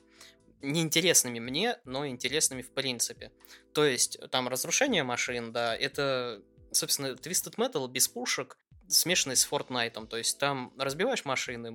Неинтересными 0.62 1.40
мне, 1.40 1.78
но 1.84 2.08
интересными 2.08 2.62
в 2.62 2.72
принципе. 2.74 3.32
То 3.74 3.84
есть, 3.84 4.18
там 4.32 4.48
разрушение 4.48 5.04
машин, 5.04 5.51
да, 5.51 5.75
это, 5.75 6.42
собственно, 6.72 7.08
Twisted 7.08 7.56
Metal 7.58 7.88
без 7.90 8.08
пушек, 8.08 8.58
смешанный 8.88 9.36
с 9.36 9.46
Fortnite. 9.46 10.08
То 10.08 10.18
есть 10.18 10.38
там 10.38 10.74
разбиваешь 10.78 11.25
машины, 11.25 11.74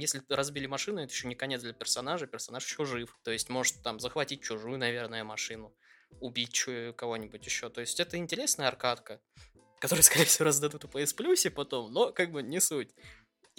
если 0.00 0.22
разбили 0.30 0.66
машину, 0.66 1.00
это 1.00 1.12
еще 1.12 1.28
не 1.28 1.34
конец 1.34 1.60
для 1.62 1.74
персонажа, 1.74 2.26
персонаж 2.26 2.64
еще 2.64 2.84
жив. 2.86 3.18
То 3.24 3.30
есть 3.30 3.50
может 3.50 3.82
там 3.82 4.00
захватить 4.00 4.42
чужую, 4.42 4.78
наверное, 4.78 5.24
машину, 5.24 5.74
убить 6.20 6.64
кого-нибудь 6.96 7.44
еще. 7.44 7.68
То 7.68 7.82
есть 7.82 8.00
это 8.00 8.16
интересная 8.16 8.68
аркадка, 8.68 9.20
которую, 9.78 10.02
скорее 10.04 10.24
всего, 10.24 10.46
раздадут 10.46 10.84
в 10.84 10.96
PS 10.96 11.14
Plus 11.16 11.50
потом, 11.50 11.92
но 11.92 12.12
как 12.12 12.32
бы 12.32 12.42
не 12.42 12.60
суть. 12.60 12.94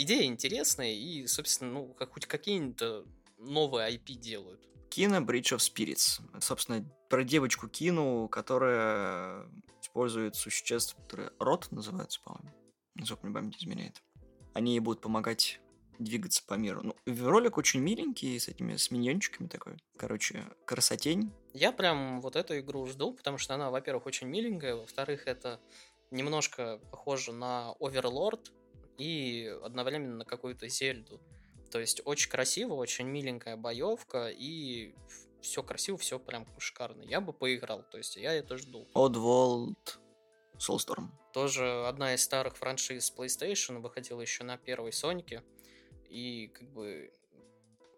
Идея 0.01 0.23
интересная 0.23 0.93
и, 0.93 1.27
собственно, 1.27 1.73
ну, 1.73 1.93
как, 1.93 2.13
хоть 2.13 2.25
какие-то 2.25 3.03
новые 3.37 3.93
IP 3.93 4.13
делают. 4.13 4.65
Кина 4.89 5.17
Bridge 5.17 5.53
of 5.53 5.57
Spirits. 5.57 6.21
Это, 6.33 6.39
собственно, 6.39 6.89
про 7.09 7.25
девочку 7.25 7.67
Кину, 7.67 8.29
которая 8.29 9.45
использует 9.81 10.37
существ, 10.37 10.95
которые 10.95 11.31
рот 11.37 11.67
называются, 11.71 12.21
по-моему. 12.21 12.49
Насколько 12.95 13.25
мне 13.25 13.35
память 13.35 13.57
изменяет. 13.57 14.01
Они 14.53 14.71
ей 14.71 14.79
будут 14.79 15.01
помогать 15.01 15.59
двигаться 15.99 16.45
по 16.47 16.53
миру. 16.53 16.81
Ну, 16.81 16.95
ролик 17.27 17.57
очень 17.57 17.81
миленький, 17.81 18.39
с 18.39 18.47
этими, 18.47 18.77
с 18.77 18.91
миньончиками 18.91 19.47
такой. 19.47 19.73
Короче, 19.97 20.45
красотень. 20.63 21.29
Я 21.53 21.73
прям 21.73 22.21
вот 22.21 22.37
эту 22.37 22.57
игру 22.59 22.85
жду, 22.85 23.11
потому 23.11 23.37
что 23.37 23.53
она, 23.53 23.69
во-первых, 23.69 24.05
очень 24.05 24.27
миленькая, 24.27 24.75
во-вторых, 24.75 25.27
это 25.27 25.59
немножко 26.09 26.79
похоже 26.89 27.33
на 27.33 27.75
Overlord 27.81 28.49
и 28.99 29.47
одновременно 29.63 30.17
на 30.17 30.25
какую-то 30.25 30.67
Зельду. 30.67 31.19
То 31.71 31.79
есть 31.79 32.01
очень 32.05 32.29
красиво, 32.29 32.73
очень 32.73 33.05
миленькая 33.07 33.55
боевка 33.55 34.29
и 34.29 34.93
все 35.41 35.63
красиво, 35.63 35.97
все 35.97 36.19
прям 36.19 36.45
шикарно. 36.57 37.03
Я 37.03 37.21
бы 37.21 37.31
поиграл, 37.31 37.83
то 37.89 37.97
есть 37.97 38.17
я 38.17 38.33
это 38.33 38.57
жду. 38.57 38.87
Oddworld 38.93 39.77
Soulstorm. 40.57 41.07
Тоже 41.33 41.85
одна 41.87 42.13
из 42.13 42.23
старых 42.23 42.57
франшиз 42.57 43.13
PlayStation 43.15 43.79
выходила 43.79 44.21
еще 44.21 44.43
на 44.43 44.57
первой 44.57 44.91
Сонике. 44.91 45.43
И 46.09 46.47
как 46.47 46.67
бы 46.71 47.13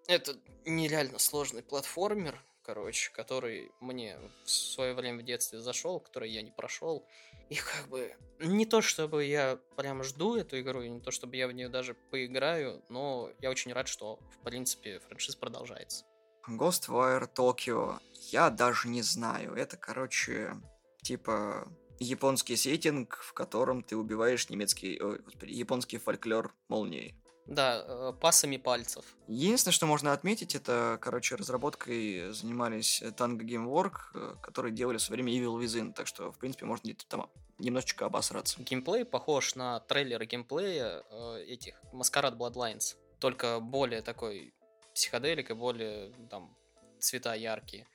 это 0.07 0.37
нереально 0.65 1.17
сложный 1.17 1.63
платформер, 1.63 2.43
короче, 2.63 3.11
который 3.11 3.71
мне 3.79 4.17
в 4.43 4.49
свое 4.49 4.93
время 4.93 5.19
в 5.19 5.23
детстве 5.23 5.59
зашел, 5.59 5.99
который 5.99 6.29
я 6.29 6.41
не 6.41 6.51
прошел. 6.51 7.05
И 7.49 7.55
как 7.55 7.89
бы 7.89 8.15
не 8.39 8.65
то, 8.65 8.81
чтобы 8.81 9.25
я 9.25 9.59
прям 9.75 10.03
жду 10.03 10.35
эту 10.35 10.59
игру, 10.61 10.81
и 10.81 10.89
не 10.89 11.01
то, 11.01 11.11
чтобы 11.11 11.35
я 11.35 11.47
в 11.47 11.51
нее 11.51 11.69
даже 11.69 11.95
поиграю, 12.09 12.83
но 12.89 13.29
я 13.41 13.49
очень 13.49 13.73
рад, 13.73 13.87
что, 13.87 14.19
в 14.31 14.43
принципе, 14.43 14.99
франшиз 14.99 15.35
продолжается. 15.35 16.05
Ghostwire 16.47 17.29
Tokyo. 17.33 17.99
Я 18.31 18.49
даже 18.49 18.87
не 18.87 19.01
знаю. 19.01 19.53
Это, 19.53 19.77
короче, 19.77 20.55
типа 21.03 21.67
японский 21.99 22.55
сеттинг, 22.55 23.17
в 23.17 23.33
котором 23.33 23.83
ты 23.83 23.95
убиваешь 23.95 24.49
немецкий, 24.49 24.99
ой, 24.99 25.19
господи, 25.19 25.51
японский 25.51 25.97
фольклор 25.97 26.53
молнией. 26.67 27.15
Да, 27.47 27.83
э, 27.85 28.13
пасами 28.19 28.57
пальцев. 28.57 29.03
Единственное, 29.27 29.73
что 29.73 29.85
можно 29.85 30.13
отметить, 30.13 30.55
это, 30.55 30.97
короче, 31.01 31.35
разработкой 31.35 32.31
занимались 32.31 33.01
Tango 33.01 33.41
Gamework, 33.41 33.93
э, 34.13 34.35
которые 34.41 34.73
делали 34.73 34.97
в 34.97 35.01
свое 35.01 35.21
время 35.21 35.37
Evil 35.37 35.59
Within, 35.59 35.93
так 35.93 36.07
что, 36.07 36.31
в 36.31 36.37
принципе, 36.37 36.65
можно 36.65 36.83
где-то 36.87 37.05
там 37.07 37.29
немножечко 37.57 38.05
обосраться. 38.05 38.61
Геймплей 38.61 39.05
похож 39.05 39.55
на 39.55 39.79
трейлеры 39.81 40.25
геймплея 40.25 41.03
э, 41.09 41.43
этих 41.47 41.81
Маскарад 41.91 42.35
Bloodlines, 42.35 42.95
только 43.19 43.59
более 43.59 44.01
такой 44.01 44.53
психоделик 44.93 45.51
и 45.51 45.53
более 45.53 46.13
там 46.29 46.55
цвета 46.99 47.33
яркие. 47.33 47.87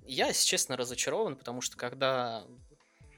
Я, 0.00 0.28
если 0.28 0.46
честно, 0.46 0.76
разочарован, 0.76 1.36
потому 1.36 1.60
что 1.60 1.76
когда 1.76 2.44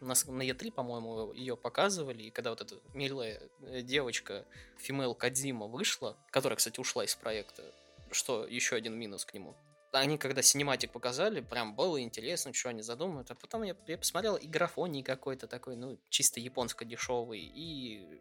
на, 0.01 0.15
на 0.27 0.43
E3, 0.43 0.73
по-моему, 0.73 1.33
ее 1.33 1.57
показывали, 1.57 2.25
и 2.25 2.31
когда 2.31 2.51
вот 2.51 2.61
эта 2.61 2.77
милая 2.95 3.41
э, 3.63 3.83
девочка 3.83 4.45
Female 4.79 5.15
Кодзима 5.15 5.67
вышла, 5.67 6.17
которая, 6.31 6.57
кстати, 6.57 6.81
ушла 6.81 7.05
из 7.05 7.15
проекта, 7.15 7.63
что 8.11 8.47
еще 8.47 8.77
один 8.77 8.95
минус 8.99 9.25
к 9.25 9.35
нему. 9.35 9.55
Они, 9.93 10.19
когда 10.19 10.43
синематик 10.43 10.93
показали, 10.93 11.41
прям 11.41 11.75
было 11.75 12.01
интересно, 12.01 12.53
что 12.53 12.69
они 12.69 12.83
задумают. 12.83 13.31
А 13.31 13.35
потом 13.35 13.63
я, 13.63 13.75
я 13.87 13.97
посмотрел, 13.97 14.37
и 14.37 14.47
графоний 14.47 15.03
какой-то 15.03 15.47
такой, 15.47 15.77
ну, 15.77 15.99
чисто 16.11 16.39
японско-дешевый, 16.39 17.41
и 17.41 18.21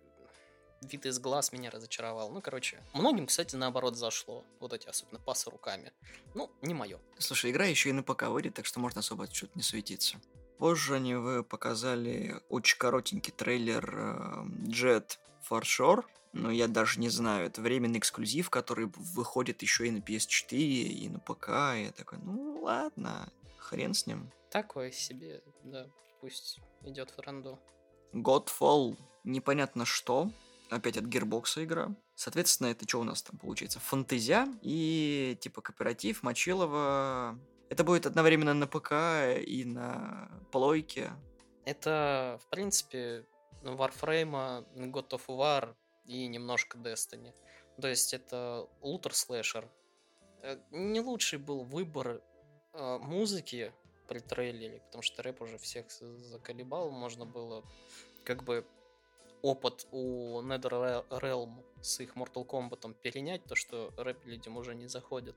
вид 0.82 1.06
из 1.06 1.20
глаз 1.20 1.52
меня 1.52 1.70
разочаровал. 1.70 2.32
Ну, 2.32 2.42
короче, 2.42 2.82
многим, 2.94 3.28
кстати, 3.28 3.56
наоборот 3.56 3.98
зашло. 3.98 4.46
Вот 4.60 4.74
эти, 4.74 4.88
особенно 4.88 5.20
пасы 5.20 5.50
руками. 5.50 5.92
Ну, 6.34 6.52
не 6.62 6.74
мое. 6.74 7.00
Слушай, 7.18 7.52
игра 7.52 7.66
еще 7.66 7.90
и 7.90 7.94
на 7.94 8.04
ПК 8.04 8.24
выйдет, 8.24 8.54
так 8.54 8.66
что 8.66 8.80
можно 8.80 9.00
особо 9.00 9.28
что-то 9.32 9.54
не 9.56 9.64
суетиться. 9.64 10.18
Позже 10.58 10.96
они 10.96 11.16
вы 11.16 11.44
показали 11.44 12.42
очень 12.50 12.78
коротенький 12.78 13.34
трейлер 13.34 13.94
э, 13.98 14.46
Jet 14.68 15.18
for 15.50 15.62
Shore, 15.62 16.06
но 16.34 16.52
я 16.52 16.68
даже 16.68 17.00
не 17.00 17.10
знаю, 17.10 17.48
это 17.48 17.62
временный 17.62 18.00
эксклюзив, 18.00 18.50
который 18.50 18.92
выходит 18.96 19.62
еще 19.62 19.88
и 19.88 19.92
на 19.92 19.98
PS4, 19.98 20.58
и 20.58 21.10
на 21.10 21.20
ПК, 21.20 21.50
и 21.76 21.86
я 21.86 21.92
такой, 21.92 22.20
ну 22.20 22.62
ладно, 22.62 23.32
хрен 23.58 23.94
с 23.94 24.06
ним. 24.06 24.32
Такое 24.50 24.92
себе, 24.92 25.42
да, 25.64 25.88
пусть 26.22 26.60
идет 26.84 27.12
в 27.12 27.20
рандом. 27.20 27.60
Godfall, 28.14 28.98
непонятно 29.24 29.86
что, 29.86 30.32
опять 30.70 30.98
от 30.98 31.06
Gearbox 31.06 31.64
игра. 31.64 31.96
Соответственно, 32.16 32.68
это 32.68 32.88
что 32.88 33.02
у 33.02 33.04
нас 33.04 33.22
там 33.22 33.38
получается? 33.38 33.80
Фантазия 33.80 34.48
и 34.62 35.38
типа 35.42 35.62
кооператив 35.62 36.24
Мочилова. 36.24 37.38
Это 37.70 37.84
будет 37.84 38.06
одновременно 38.06 38.54
на 38.54 38.68
ПК 38.68 38.92
и 39.42 39.66
на 39.66 40.30
плойке. 40.52 41.12
Это, 41.66 42.40
в 42.44 42.48
принципе, 42.50 43.26
Warframe, 43.64 44.66
God 44.92 45.10
of 45.10 45.24
War 45.28 45.76
и 46.06 46.28
немножко 46.28 46.78
Destiny. 46.78 47.34
То 47.82 47.88
есть 47.88 48.14
это 48.14 48.68
лутер-слэшер. 48.82 49.68
Э, 50.42 50.58
Не 50.72 51.02
лучший 51.02 51.40
был 51.40 51.64
выбор 51.64 52.22
э, 52.74 52.98
музыки 53.00 53.74
при 54.08 54.20
трейлере, 54.20 54.82
потому 54.82 55.02
что 55.02 55.24
рэп 55.24 55.42
уже 55.42 55.58
всех 55.58 55.90
заколебал. 55.90 56.92
Можно 56.92 57.26
было 57.26 57.64
как 58.24 58.44
бы 58.44 58.66
опыт 59.42 59.88
у 59.92 60.42
NetherRealm 60.42 61.64
с 61.82 62.00
их 62.00 62.16
Mortal 62.16 62.46
Kombat 62.46 62.94
перенять, 63.02 63.44
то, 63.46 63.56
что 63.56 63.92
рэп 63.98 64.26
людям 64.26 64.58
уже 64.58 64.76
не 64.76 64.88
заходит. 64.88 65.36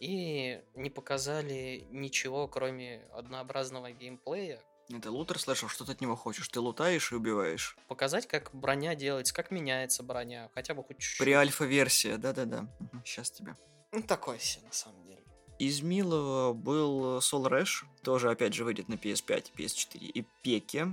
И 0.00 0.60
не 0.74 0.90
показали 0.90 1.86
ничего, 1.90 2.48
кроме 2.48 3.02
однообразного 3.14 3.90
геймплея, 3.92 4.60
Это 4.88 5.10
лутер 5.10 5.38
слэшер, 5.38 5.68
что 5.68 5.84
ты 5.84 5.92
от 5.92 6.00
него 6.00 6.14
хочешь? 6.14 6.48
Ты 6.48 6.60
лутаешь 6.60 7.10
и 7.10 7.16
убиваешь. 7.16 7.76
показать, 7.88 8.26
как 8.28 8.54
броня 8.54 8.94
делается, 8.94 9.34
как 9.34 9.50
меняется 9.50 10.02
броня, 10.02 10.48
хотя 10.54 10.74
бы 10.74 10.84
хоть 10.84 10.98
чуть-чуть. 10.98 11.18
При 11.18 11.32
альфа-версии, 11.32 12.16
да-да-да. 12.16 12.68
Сейчас 13.04 13.30
тебе. 13.30 13.56
Ну, 13.92 14.02
такое 14.02 14.38
себе, 14.38 14.66
на 14.66 14.72
самом 14.72 15.02
деле. 15.04 15.22
Из 15.58 15.80
милого 15.80 16.52
был 16.52 17.18
Soul 17.18 17.48
Rush, 17.50 17.84
тоже 18.02 18.30
опять 18.30 18.52
же 18.52 18.64
выйдет 18.64 18.88
на 18.88 18.94
PS5, 18.94 19.52
PS4 19.56 19.98
и 19.98 20.26
Пеке. 20.42 20.88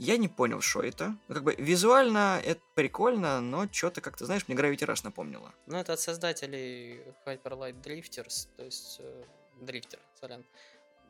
Я 0.00 0.16
не 0.16 0.28
понял, 0.28 0.62
что 0.62 0.80
это. 0.80 1.14
Ну, 1.28 1.34
как 1.34 1.44
бы 1.44 1.54
визуально 1.56 2.40
это 2.42 2.62
прикольно, 2.74 3.42
но 3.42 3.68
что-то 3.70 4.00
как-то, 4.00 4.24
знаешь, 4.24 4.48
мне 4.48 4.56
Gravity 4.56 4.86
Rush 4.86 5.00
напомнило. 5.04 5.52
Ну, 5.66 5.76
это 5.76 5.92
от 5.92 6.00
создателей 6.00 7.02
Hyper 7.26 7.52
Light 7.52 7.82
Drifters, 7.82 8.48
то 8.56 8.64
есть 8.64 8.96
э, 9.00 9.24
Дрифтер, 9.60 10.00
сорян. 10.18 10.42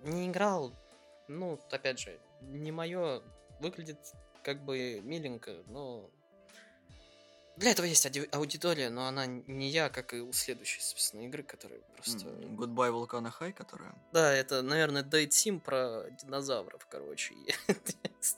Не 0.03 0.27
играл, 0.27 0.75
ну, 1.29 1.61
опять 1.71 2.01
же, 2.01 2.19
не 2.41 2.73
мое, 2.73 3.23
выглядит 3.61 3.99
как 4.43 4.65
бы 4.65 5.01
миленько, 5.05 5.53
но... 5.69 6.11
Для 7.57 7.71
этого 7.71 7.87
есть 7.87 8.05
ауди- 8.07 8.29
аудитория, 8.33 8.91
но 8.91 9.07
она 9.07 9.27
не 9.27 9.69
я, 9.69 9.89
как 9.89 10.15
и 10.15 10.21
у 10.21 10.33
следующей, 10.33 10.81
собственно, 10.81 11.21
игры, 11.27 11.45
которая 11.45 11.79
просто... 11.95 12.27
М, 12.27 12.57
Goodbye 12.59 12.91
Volcano 12.91 13.33
High, 13.39 13.53
которая... 13.53 13.95
Да, 14.13 14.33
это, 14.33 14.63
наверное, 14.63 15.05
Date 15.05 15.29
Sim 15.29 15.61
про 15.61 16.11
динозавров, 16.11 16.85
короче. 16.91 17.35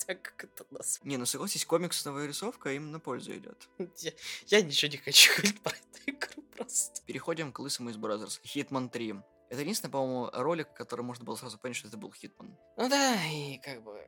Так 0.06 0.22
как 0.22 0.44
это 0.44 0.64
нас 0.70 1.00
Не, 1.02 1.16
ну 1.16 1.26
согласись, 1.26 1.64
комиксовая 1.64 2.26
рисовка 2.26 2.70
им 2.70 2.90
на 2.92 3.00
пользу 3.00 3.36
идет. 3.36 3.68
Я, 3.98 4.12
я 4.46 4.62
ничего 4.62 4.90
не 4.90 4.98
хочу 4.98 5.32
говорить 5.36 5.60
про 5.60 5.72
эту 5.72 6.10
игру 6.10 6.42
просто. 6.56 7.02
Переходим 7.06 7.52
к 7.52 7.58
лысому 7.58 7.90
из 7.90 7.96
Brothers. 7.96 8.40
Hitman 8.44 8.88
3. 8.88 9.14
Это 9.50 9.60
единственный, 9.60 9.90
по-моему, 9.90 10.30
ролик, 10.32 10.72
который 10.72 11.02
можно 11.02 11.24
было 11.24 11.36
сразу 11.36 11.58
понять, 11.58 11.76
что 11.76 11.88
это 11.88 11.96
был 11.96 12.10
Hitman. 12.10 12.54
Ну 12.76 12.88
да, 12.88 13.22
и 13.26 13.58
как 13.58 13.82
бы... 13.82 14.00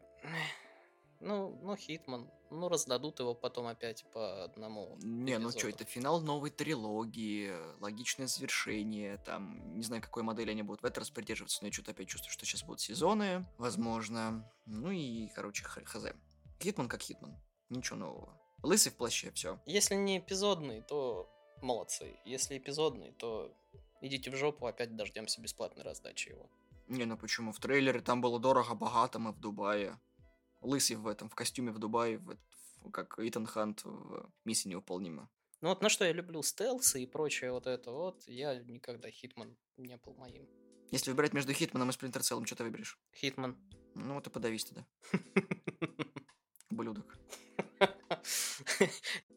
Ну, 1.25 1.59
ну 1.63 1.75
Хитман. 1.75 2.31
Ну, 2.51 2.69
раздадут 2.69 3.19
его 3.19 3.35
потом 3.35 3.67
опять 3.67 4.05
по 4.13 4.45
одному 4.45 4.97
Не, 5.03 5.39
ну 5.39 5.51
что, 5.51 5.61
эпизоду. 5.61 5.75
это 5.75 5.85
финал 5.85 6.21
новой 6.21 6.51
трилогии, 6.51 7.53
логичное 7.81 8.27
завершение, 8.29 9.17
там, 9.19 9.77
не 9.77 9.83
знаю, 9.83 10.03
какой 10.03 10.23
модели 10.23 10.51
они 10.51 10.63
будут 10.63 10.83
в 10.83 10.85
этот 10.85 10.99
раз 10.99 11.11
придерживаться, 11.11 11.59
но 11.63 11.69
я 11.69 11.73
что-то 11.73 11.91
опять 11.91 12.09
чувствую, 12.09 12.31
что 12.31 12.45
сейчас 12.45 12.63
будут 12.63 12.81
сезоны, 12.81 13.45
возможно. 13.59 14.49
Ну 14.67 14.91
и, 14.93 15.29
короче, 15.35 15.65
хз. 15.65 16.05
Хитман 16.63 16.89
как 16.89 17.01
Хитман, 17.03 17.35
ничего 17.71 17.97
нового. 17.97 18.41
Лысый 18.63 18.93
в 18.93 18.97
плаще, 18.97 19.33
все. 19.33 19.59
Если 19.67 19.95
не 19.95 20.19
эпизодный, 20.19 20.83
то 20.83 21.29
молодцы. 21.61 22.21
Если 22.25 22.59
эпизодный, 22.59 23.13
то 23.13 23.53
идите 24.01 24.31
в 24.31 24.37
жопу, 24.37 24.67
опять 24.67 24.95
дождемся 24.95 25.41
бесплатной 25.41 25.83
раздачи 25.83 26.29
его. 26.29 26.49
Не, 26.87 27.05
ну 27.07 27.17
почему? 27.17 27.53
В 27.53 27.59
трейлере 27.59 28.01
там 28.01 28.21
было 28.21 28.39
дорого-богато, 28.39 29.19
мы 29.19 29.33
в 29.33 29.41
Дубае. 29.41 29.99
Лысый 30.65 30.97
в 30.97 31.07
этом, 31.07 31.29
в 31.29 31.35
костюме 31.35 31.71
в 31.73 31.79
Дубае, 31.79 32.19
в- 32.19 32.91
как 32.91 33.19
Итан 33.19 33.47
Хант 33.47 33.85
в 33.85 34.31
«Миссии 34.45 34.69
невыполнима». 34.69 35.31
Ну 35.61 35.69
вот 35.71 35.83
на 35.83 35.89
что 35.89 36.05
я 36.05 36.13
люблю 36.13 36.43
стелсы 36.43 37.03
и 37.03 37.07
прочее 37.07 37.53
вот 37.53 37.67
это 37.67 37.91
вот, 37.91 38.23
я 38.27 38.55
никогда 38.63 39.11
Хитман 39.11 39.57
не 39.77 39.97
был 39.97 40.15
моим. 40.15 40.47
Если 40.91 41.11
выбирать 41.11 41.33
между 41.33 41.53
Хитманом 41.53 41.89
и 41.91 41.93
Сплинтер 41.93 42.23
Целом, 42.23 42.45
что 42.45 42.57
ты 42.57 42.65
выберешь? 42.65 42.99
Хитман. 43.15 43.57
Ну, 43.95 44.15
вот 44.15 44.27
и 44.27 44.31
подавись 44.31 44.65
тогда, 44.65 44.87
блюдок. 46.71 47.17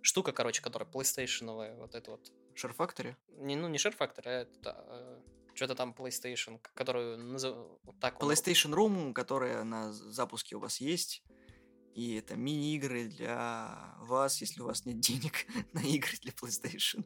Штука, 0.01 0.31
короче, 0.31 0.61
которая 0.61 0.89
PlayStation, 0.89 1.77
вот 1.77 1.95
это 1.95 2.11
вот. 2.11 2.31
Шер 2.55 2.71
Factory? 2.77 3.15
Не, 3.27 3.55
ну, 3.55 3.67
не 3.67 3.77
Factor, 3.77 4.21
а 4.25 4.31
это... 4.31 5.16
что-то 5.57 5.75
там 5.75 5.95
PlayStation, 5.97 6.59
которую 6.73 7.17
назов- 7.17 7.79
так 7.99 8.21
PlayStation 8.21 8.73
Room, 8.73 9.13
которая 9.13 9.63
на 9.63 9.91
запуске 9.91 10.55
у 10.55 10.59
вас 10.59 10.79
есть. 10.79 11.23
И 11.93 12.15
это 12.15 12.35
мини-игры 12.35 13.05
для 13.05 13.95
вас, 13.99 14.39
если 14.39 14.61
у 14.61 14.65
вас 14.65 14.85
нет 14.85 14.99
денег 14.99 15.47
на 15.73 15.79
игры 15.79 16.13
для 16.21 16.31
PlayStation. 16.31 17.03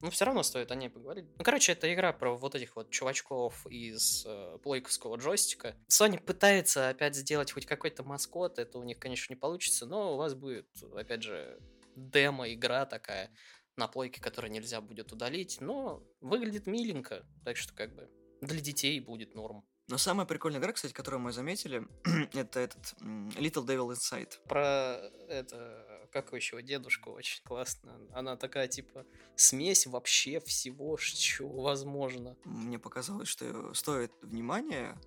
Ну, 0.00 0.10
все 0.10 0.24
равно 0.24 0.42
стоит 0.42 0.72
о 0.72 0.74
ней 0.74 0.88
поговорить. 0.88 1.26
Ну, 1.38 1.44
короче, 1.44 1.72
это 1.72 1.92
игра 1.94 2.12
про 2.12 2.36
вот 2.36 2.56
этих 2.56 2.74
вот 2.74 2.90
чувачков 2.90 3.66
из 3.68 4.24
э, 4.26 4.58
плойковского 4.60 5.16
джойстика. 5.16 5.76
Sony 5.88 6.20
пытается 6.20 6.88
опять 6.88 7.14
сделать 7.14 7.52
хоть 7.52 7.66
какой-то 7.66 8.02
маскот, 8.02 8.58
это 8.58 8.78
у 8.78 8.82
них, 8.82 8.98
конечно, 8.98 9.32
не 9.32 9.38
получится, 9.38 9.86
но 9.86 10.14
у 10.14 10.16
вас 10.16 10.34
будет, 10.34 10.66
опять 10.96 11.22
же, 11.22 11.60
демо-игра 11.94 12.84
такая 12.86 13.30
на 13.76 13.88
плойке, 13.88 14.20
которую 14.20 14.50
нельзя 14.52 14.80
будет 14.80 15.12
удалить, 15.12 15.60
но 15.60 16.02
выглядит 16.20 16.66
миленько, 16.66 17.26
так 17.44 17.56
что 17.56 17.74
как 17.74 17.94
бы 17.94 18.10
для 18.40 18.60
детей 18.60 18.98
будет 19.00 19.34
норм. 19.34 19.64
Но 19.88 19.98
самая 19.98 20.26
прикольная 20.26 20.60
игра, 20.60 20.72
кстати, 20.72 20.92
которую 20.92 21.20
мы 21.20 21.32
заметили, 21.32 21.86
это 22.32 22.60
этот 22.60 22.94
Little 23.00 23.66
Devil 23.66 23.92
Inside. 23.92 24.40
Про 24.48 24.96
это, 25.28 26.08
как 26.12 26.32
еще, 26.32 26.62
дедушку 26.62 27.10
очень 27.10 27.42
классно. 27.42 27.98
Она 28.12 28.36
такая, 28.36 28.68
типа, 28.68 29.04
смесь 29.36 29.86
вообще 29.86 30.40
всего, 30.40 30.96
чего 30.98 31.62
возможно. 31.62 32.36
Мне 32.44 32.78
показалось, 32.78 33.28
что 33.28 33.74
стоит 33.74 34.12
внимания, 34.22 34.98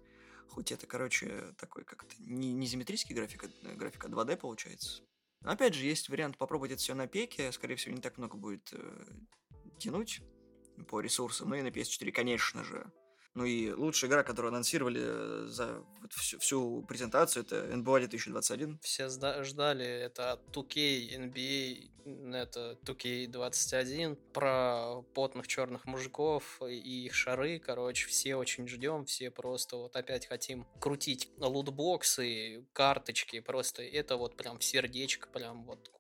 хоть 0.50 0.72
это, 0.72 0.86
короче, 0.88 1.54
такой 1.58 1.84
как-то 1.84 2.14
не, 2.20 2.54
не 2.54 2.68
изометрический 2.68 3.16
график, 3.16 3.46
а 3.46 3.76
графика 3.76 4.08
2D 4.08 4.38
получается. 4.38 5.04
Но 5.46 5.52
опять 5.52 5.76
же, 5.76 5.86
есть 5.86 6.10
вариант 6.10 6.38
попробовать 6.40 6.72
это 6.72 6.82
все 6.82 6.96
на 6.96 7.06
пеке, 7.06 7.52
скорее 7.52 7.76
всего, 7.76 7.94
не 7.94 8.02
так 8.02 8.18
много 8.18 8.36
будет 8.36 8.74
э, 8.74 9.06
тянуть 9.78 10.22
по 10.88 11.00
ресурсам, 11.00 11.50
ну 11.50 11.56
и 11.56 11.62
на 11.62 11.68
PS4, 11.68 12.12
конечно 12.12 12.64
же. 12.64 12.92
Ну 13.36 13.44
и 13.44 13.72
лучшая 13.72 14.10
игра, 14.10 14.24
которую 14.24 14.50
анонсировали 14.52 15.02
э, 15.04 15.46
за 15.48 15.84
вот 16.02 16.14
всю, 16.14 16.40
всю 16.40 16.82
презентацию, 16.84 17.44
это 17.44 17.68
NBA 17.68 18.00
2021. 18.00 18.80
Все 18.82 19.10
сда- 19.10 19.44
ждали 19.44 19.86
это 19.86 20.40
2K, 20.54 21.18
NBA, 21.18 22.34
это 22.34 22.78
2K21, 22.86 24.16
про 24.32 25.02
потных 25.14 25.48
черных 25.48 25.86
мужиков 25.86 26.62
и 26.62 27.06
их 27.06 27.14
шары, 27.14 27.60
короче, 27.60 28.08
все 28.08 28.38
очень 28.38 28.70
ждем, 28.70 29.04
все 29.06 29.30
просто 29.32 29.76
вот 29.76 29.98
опять 29.98 30.28
хотим 30.28 30.66
крутить 30.80 31.30
лутбоксы, 31.38 32.66
карточки, 32.72 33.42
просто 33.42 33.84
это 33.84 34.16
вот 34.16 34.38
прям 34.38 34.60
в 34.60 34.64
сердечко, 34.64 35.28
прям 35.28 35.66
вот 35.66 35.92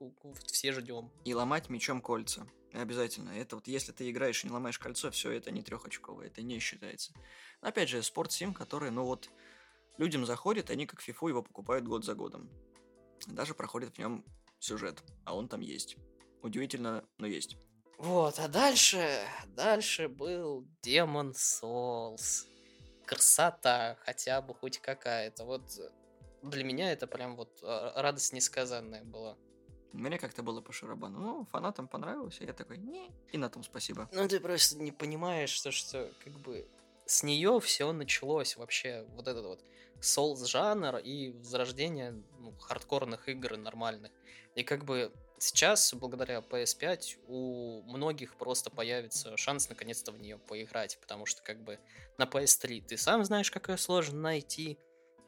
все 0.46 0.72
ждем. 0.72 1.12
И 1.26 1.34
ломать 1.34 1.69
мечом 1.69 2.02
кольца. 2.02 2.48
Обязательно. 2.75 3.29
Это 3.29 3.55
вот 3.55 3.67
если 3.67 3.93
ты 3.93 4.09
играешь 4.11 4.43
и 4.43 4.47
не 4.47 4.53
ломаешь 4.53 4.79
кольцо, 4.79 5.09
все, 5.09 5.31
это 5.31 5.49
не 5.49 5.61
трехочковое, 5.61 6.27
это 6.27 6.41
не 6.41 6.59
считается. 6.59 7.13
Опять 7.61 7.88
же, 7.88 8.03
спорт 8.03 8.33
сим, 8.33 8.53
который, 8.53 8.91
ну 8.91 9.05
вот, 9.05 9.29
людям 9.97 10.25
заходит, 10.25 10.69
они 10.69 10.85
как 10.85 11.01
фифу 11.01 11.29
его 11.29 11.41
покупают 11.41 11.85
год 11.85 12.03
за 12.03 12.15
годом. 12.15 12.49
Даже 13.27 13.53
проходит 13.53 13.95
в 13.95 13.97
нем 13.97 14.25
сюжет, 14.59 15.01
а 15.23 15.35
он 15.35 15.47
там 15.47 15.61
есть. 15.61 15.95
Удивительно, 16.41 17.05
но 17.17 17.27
есть. 17.27 17.57
Вот, 17.97 18.39
а 18.39 18.49
дальше, 18.49 19.25
дальше 19.47 20.09
был 20.09 20.67
Demon 20.85 21.31
Souls. 21.31 22.45
Красота, 23.05 23.97
хотя 24.01 24.41
бы 24.41 24.53
хоть 24.53 24.79
какая-то. 24.79 25.45
Вот 25.45 25.77
э, 25.79 25.89
для 26.41 26.63
меня 26.63 26.91
это 26.91 27.07
прям 27.07 27.38
вот 27.38 27.59
э, 27.61 27.91
радость 27.95 28.33
несказанная 28.33 29.03
была. 29.03 29.38
Мне 29.93 30.17
как-то 30.17 30.43
было 30.43 30.62
по 30.62 30.74
шарабану. 30.74 31.19
Ну, 31.19 31.45
фанатам 31.52 31.88
понравилось, 31.88 32.38
а 32.41 32.43
я 32.43 32.54
такой, 32.54 32.78
не. 32.78 33.12
И 33.32 33.38
на 33.38 33.50
том 33.50 33.63
спасибо. 33.63 34.10
Ну, 34.12 34.28
ты 34.28 34.39
просто 34.39 34.78
не 34.78 34.91
понимаешь, 34.91 35.50
что, 35.50 35.71
что 35.71 36.12
как 36.24 36.34
бы 36.39 36.67
с 37.06 37.24
нее 37.24 37.60
все 37.60 37.91
началось 37.93 38.58
вообще, 38.58 39.06
вот 39.15 39.28
этот 39.28 39.45
вот 39.45 39.63
Souls 40.02 40.45
жанр 40.45 40.98
и 40.98 41.32
возрождение 41.32 42.12
ну, 42.39 42.54
хардкорных 42.60 43.30
игр 43.30 43.58
нормальных. 43.58 44.12
И 44.56 44.63
как 44.63 44.86
бы 44.86 45.12
сейчас, 45.38 45.93
благодаря 45.93 46.39
PS5, 46.39 47.19
у 47.28 47.82
многих 47.84 48.36
просто 48.36 48.69
появится 48.69 49.36
шанс 49.38 49.69
наконец-то 49.69 50.12
в 50.12 50.19
нее 50.19 50.38
поиграть, 50.38 50.98
потому 51.00 51.26
что 51.26 51.41
как 51.43 51.63
бы 51.63 51.80
на 52.17 52.24
PS3 52.24 52.82
ты 52.88 52.98
сам 52.98 53.24
знаешь, 53.26 53.52
как 53.52 53.69
ее 53.69 53.78
сложно 53.78 54.19
найти 54.19 54.78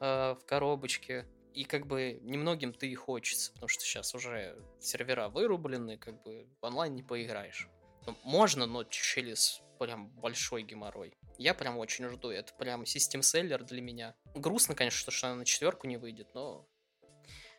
э, 0.00 0.34
в 0.34 0.44
коробочке, 0.46 1.26
и 1.58 1.64
как 1.64 1.88
бы 1.88 2.20
немногим 2.22 2.72
ты 2.72 2.86
и 2.86 2.94
хочется, 2.94 3.52
потому 3.52 3.66
что 3.66 3.82
сейчас 3.82 4.14
уже 4.14 4.56
сервера 4.78 5.28
вырублены, 5.28 5.98
как 5.98 6.22
бы 6.22 6.46
онлайн 6.60 6.94
не 6.94 7.02
поиграешь. 7.02 7.68
Ну, 8.06 8.14
Можно, 8.22 8.66
но 8.66 8.84
через 8.84 9.60
прям 9.80 10.08
большой 10.10 10.62
геморрой. 10.62 11.18
Я 11.36 11.54
прям 11.54 11.78
очень 11.78 12.08
жду. 12.10 12.30
Это 12.30 12.54
прям 12.54 12.86
систем-селлер 12.86 13.64
для 13.64 13.82
меня. 13.82 14.14
Грустно, 14.36 14.76
конечно, 14.76 15.10
что, 15.10 15.26
она 15.26 15.34
на 15.34 15.44
четверку 15.44 15.88
не 15.88 15.96
выйдет, 15.96 16.28
но 16.32 16.64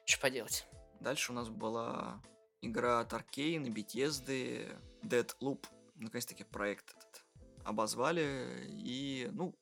что 0.06 0.22
поделать. 0.22 0.66
Дальше 1.02 1.34
у 1.34 1.36
нас 1.36 1.50
была 1.50 2.22
игра 2.62 3.02
от 3.02 3.12
Arkane, 3.12 3.66
Bethesda, 3.68 4.82
Deadloop. 5.04 5.66
Наконец-таки 5.96 6.46
проект 6.46 6.92
этот 6.92 7.26
обозвали. 7.66 8.66
И, 8.70 9.28
ну, 9.34 9.54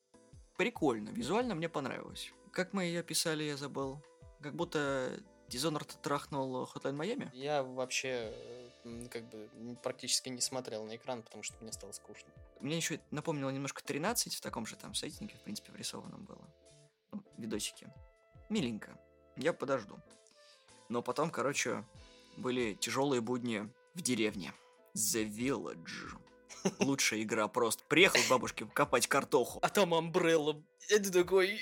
прикольно. 0.56 1.08
Визуально 1.08 1.56
мне 1.56 1.68
понравилось. 1.68 2.32
Как 2.52 2.72
мы 2.72 2.84
ее 2.84 3.02
писали, 3.02 3.42
я 3.42 3.56
забыл. 3.56 4.00
Как 4.40 4.54
будто 4.54 5.20
Dishonored 5.48 5.96
трахнул 6.02 6.64
Hotline 6.64 6.96
Miami. 6.96 7.30
Я 7.32 7.62
вообще 7.62 8.32
э, 8.84 9.06
как 9.10 9.28
бы 9.30 9.48
практически 9.82 10.28
не 10.28 10.40
смотрел 10.40 10.84
на 10.84 10.96
экран, 10.96 11.22
потому 11.22 11.42
что 11.42 11.56
мне 11.60 11.72
стало 11.72 11.92
скучно. 11.92 12.28
Мне 12.60 12.76
еще 12.76 12.96
это 12.96 13.04
напомнило 13.10 13.50
немножко 13.50 13.82
13 13.82 14.34
в 14.34 14.40
таком 14.40 14.66
же 14.66 14.76
там 14.76 14.94
сеттинге, 14.94 15.34
в 15.36 15.40
принципе, 15.40 15.72
врисованном 15.72 16.24
было. 16.24 16.44
Ну, 17.12 17.22
видосики. 17.38 17.90
Миленько. 18.50 18.98
Я 19.36 19.52
подожду. 19.52 19.98
Но 20.88 21.02
потом, 21.02 21.30
короче, 21.30 21.84
были 22.36 22.74
тяжелые 22.74 23.20
будни 23.20 23.70
в 23.94 24.02
деревне. 24.02 24.52
The 24.94 25.28
Village. 25.28 26.18
Лучшая 26.80 27.22
игра 27.22 27.48
просто. 27.48 27.84
Приехал 27.84 28.20
к 28.20 28.30
бабушке 28.30 28.66
копать 28.66 29.06
картоху. 29.06 29.58
А 29.62 29.68
там 29.68 29.94
Амбрелла. 29.94 30.62
Это 30.88 31.12
такой... 31.12 31.58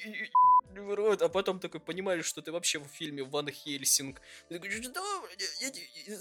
рот, 0.76 1.22
а 1.22 1.28
потом 1.28 1.60
такой 1.60 1.80
понимаешь, 1.80 2.24
что 2.24 2.42
ты 2.42 2.52
вообще 2.52 2.78
в 2.78 2.86
фильме 2.86 3.22
Ван 3.22 3.48
Хельсинг. 3.48 4.20
Ты 4.48 4.58
такой, 4.58 4.70
что? 4.70 5.02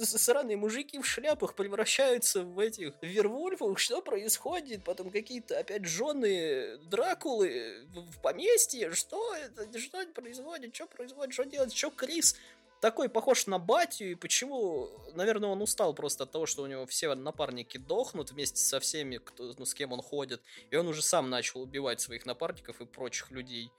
Сраные 0.05 0.57
мужики 0.57 0.99
в 0.99 1.05
шляпах 1.05 1.55
превращаются 1.55 2.43
в 2.43 2.59
этих 2.59 2.93
вервольфов, 3.01 3.79
что 3.79 4.01
происходит? 4.01 4.83
Потом 4.83 5.09
какие-то 5.09 5.59
опять 5.59 5.85
жены 5.85 6.77
Дракулы 6.89 7.85
в 7.93 8.21
поместье, 8.21 8.93
что 8.93 9.35
это, 9.35 9.79
что 9.79 10.01
это 10.01 10.13
происходит, 10.13 10.75
что 10.75 10.87
происходит, 10.87 11.33
что 11.33 11.43
делать, 11.45 11.75
что 11.75 11.89
Крис 11.91 12.35
такой 12.81 13.09
похож 13.09 13.47
на 13.47 13.57
батю, 13.57 14.11
и 14.11 14.15
почему, 14.15 14.91
наверное, 15.15 15.49
он 15.49 15.61
устал 15.61 15.93
просто 15.95 16.25
от 16.25 16.31
того, 16.31 16.45
что 16.45 16.61
у 16.61 16.67
него 16.67 16.85
все 16.85 17.13
напарники 17.15 17.77
дохнут 17.77 18.31
вместе 18.31 18.59
со 18.59 18.79
всеми, 18.79 19.17
кто, 19.17 19.55
ну, 19.57 19.65
с 19.65 19.73
кем 19.73 19.91
он 19.91 20.03
ходит, 20.03 20.41
и 20.69 20.75
он 20.75 20.87
уже 20.87 21.01
сам 21.01 21.29
начал 21.31 21.61
убивать 21.61 21.99
своих 22.01 22.27
напарников 22.27 22.81
и 22.81 22.85
прочих 22.85 23.31
людей. 23.31 23.71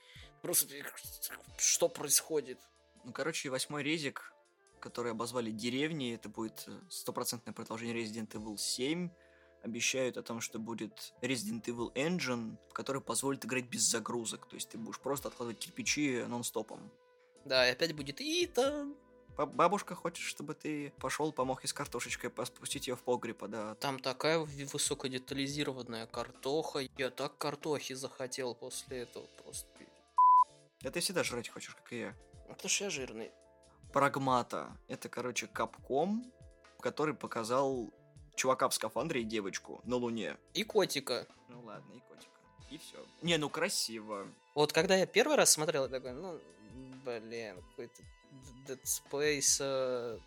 Просто 0.47 0.69
что 1.59 1.89
происходит? 1.89 2.61
Ну, 3.03 3.13
короче, 3.13 3.51
восьмой 3.51 3.83
резик, 3.83 4.33
который 4.79 5.11
обозвали 5.11 5.51
деревней, 5.51 6.15
это 6.15 6.29
будет 6.29 6.63
э, 6.69 6.81
стопроцентное 6.89 7.53
продолжение 7.53 7.97
Resident 8.01 8.31
Evil 8.31 8.57
7. 8.57 9.11
Обещают 9.65 10.17
о 10.17 10.23
том, 10.23 10.41
что 10.41 10.61
будет 10.61 11.15
Resident 11.21 11.65
Evil 11.65 11.93
Engine, 11.95 12.59
который 12.73 13.03
позволит 13.03 13.45
играть 13.45 13.65
без 13.65 13.83
загрузок. 13.91 14.47
То 14.49 14.55
есть 14.55 14.69
ты 14.69 14.79
будешь 14.79 15.01
просто 15.01 15.27
откладывать 15.27 15.59
кирпичи 15.59 16.23
нон-стопом. 16.29 16.93
Да, 17.45 17.67
и 17.69 17.73
опять 17.73 17.93
будет 17.93 18.21
Итан. 18.21 18.95
Ба- 19.37 19.47
Бабушка 19.47 19.97
хочет, 19.97 20.25
чтобы 20.25 20.55
ты 20.55 20.93
пошел, 21.01 21.33
помог 21.33 21.65
ей 21.65 21.69
с 21.69 21.73
картошечкой, 21.73 22.31
спустить 22.47 22.87
ее 22.87 22.95
в 22.95 23.03
погреб, 23.03 23.43
да. 23.49 23.75
Там 23.75 23.99
такая 23.99 24.39
высокодетализированная 24.39 26.07
картоха. 26.07 26.83
Я 26.97 27.11
так 27.11 27.37
картохи 27.37 27.95
захотел 27.95 28.55
после 28.55 28.99
этого 28.99 29.27
просто. 29.43 29.67
Да 30.87 30.93
ты 30.93 31.01
всегда 31.01 31.25
жрать 31.25 31.49
хочешь, 31.49 31.75
как 31.75 31.93
и 31.93 31.99
я. 31.99 32.15
Это 32.49 32.69
ж 32.69 32.83
я 32.83 32.91
жирный. 32.91 33.33
Прагмата. 33.93 34.69
Это, 34.87 35.09
короче, 35.09 35.49
капком, 35.49 36.33
который 36.79 37.13
показал 37.13 37.93
чувака 38.37 38.69
в 38.69 38.75
скафандре 38.75 39.23
и 39.23 39.25
девочку 39.25 39.81
на 39.83 39.97
Луне. 39.97 40.37
И 40.55 40.63
котика. 40.63 41.27
Ну 41.49 41.61
ладно, 41.63 41.93
и 41.93 41.99
котика. 42.09 42.31
И 42.71 42.79
все. 42.79 43.05
Не, 43.21 43.37
ну 43.37 43.51
красиво. 43.51 44.29
Вот 44.55 44.73
когда 44.73 44.95
я 44.95 45.07
первый 45.07 45.37
раз 45.37 45.51
смотрел, 45.51 45.87
я 45.87 45.89
такой, 45.89 46.13
ну, 46.13 46.39
блин, 47.05 47.57
какой-то 47.71 48.03
Dead 48.69 48.81
Space, 48.85 49.57
э, 49.59 50.19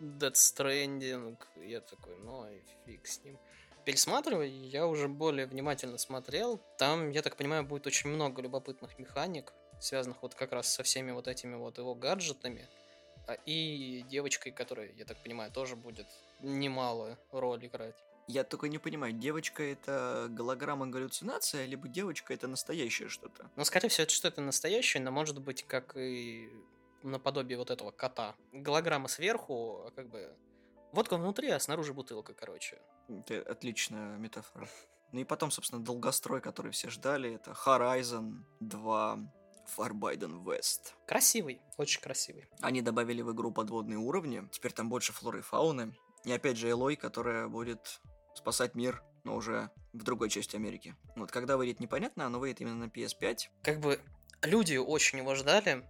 Dead 0.00 0.32
Stranding. 0.32 1.38
Я 1.64 1.80
такой, 1.80 2.16
ну 2.24 2.44
и 2.50 2.60
фиг 2.86 3.06
с 3.06 3.22
ним. 3.22 3.38
Пересматривая, 3.84 4.46
я 4.46 4.88
уже 4.88 5.06
более 5.06 5.46
внимательно 5.46 5.96
смотрел. 5.96 6.60
Там, 6.76 7.10
я 7.10 7.22
так 7.22 7.36
понимаю, 7.36 7.62
будет 7.62 7.86
очень 7.86 8.10
много 8.10 8.42
любопытных 8.42 8.98
механик, 8.98 9.52
связанных 9.80 10.22
вот 10.22 10.34
как 10.34 10.52
раз 10.52 10.72
со 10.72 10.82
всеми 10.82 11.10
вот 11.12 11.28
этими 11.28 11.54
вот 11.54 11.78
его 11.78 11.94
гаджетами. 11.94 12.68
А, 13.26 13.34
И 13.46 14.04
девочкой, 14.08 14.52
которая, 14.52 14.90
я 14.92 15.04
так 15.04 15.22
понимаю, 15.22 15.52
тоже 15.52 15.76
будет 15.76 16.06
немалую 16.40 17.18
роль 17.30 17.66
играть. 17.66 17.94
Я 18.26 18.44
только 18.44 18.68
не 18.68 18.78
понимаю, 18.78 19.14
девочка 19.14 19.62
это 19.62 20.26
голограмма 20.28 20.86
галлюцинация, 20.86 21.64
либо 21.64 21.88
девочка 21.88 22.34
это 22.34 22.46
настоящее 22.46 23.08
что-то? 23.08 23.50
Но, 23.56 23.64
скорее 23.64 23.88
всего, 23.88 24.02
это 24.02 24.12
что-то 24.12 24.42
настоящее, 24.42 25.02
но 25.02 25.10
может 25.10 25.40
быть, 25.40 25.62
как 25.66 25.96
и 25.96 26.50
наподобие 27.02 27.56
вот 27.56 27.70
этого 27.70 27.90
кота. 27.90 28.34
Голограмма 28.52 29.08
сверху, 29.08 29.84
а 29.86 29.90
как 29.90 30.10
бы... 30.10 30.36
Водка 30.92 31.16
внутри, 31.16 31.50
а 31.50 31.58
снаружи 31.58 31.94
бутылка, 31.94 32.34
короче. 32.34 32.78
Это 33.08 33.50
отличная 33.50 34.18
метафора. 34.18 34.68
Ну 35.12 35.20
и 35.20 35.24
потом, 35.24 35.50
собственно, 35.50 35.82
долгострой, 35.82 36.42
который 36.42 36.72
все 36.72 36.90
ждали, 36.90 37.34
это 37.34 37.52
Horizon 37.52 38.42
2 38.60 39.18
Forbidden 39.76 40.44
West. 40.44 40.92
Красивый, 41.06 41.60
очень 41.76 42.00
красивый. 42.00 42.46
Они 42.60 42.82
добавили 42.82 43.22
в 43.22 43.32
игру 43.32 43.52
подводные 43.52 43.98
уровни, 43.98 44.48
теперь 44.50 44.72
там 44.72 44.88
больше 44.88 45.12
флоры 45.12 45.40
и 45.40 45.42
фауны. 45.42 45.94
И 46.24 46.32
опять 46.32 46.56
же 46.56 46.68
Элой, 46.68 46.96
которая 46.96 47.48
будет 47.48 48.00
спасать 48.34 48.74
мир, 48.74 49.02
но 49.24 49.36
уже 49.36 49.70
в 49.92 50.02
другой 50.02 50.30
части 50.30 50.56
Америки. 50.56 50.94
Вот 51.16 51.30
когда 51.30 51.56
выйдет 51.56 51.80
непонятно, 51.80 52.26
оно 52.26 52.38
выйдет 52.38 52.60
именно 52.60 52.86
на 52.86 52.88
PS5. 52.88 53.48
Как 53.62 53.80
бы 53.80 54.00
люди 54.42 54.76
очень 54.76 55.18
его 55.18 55.34
ждали, 55.34 55.84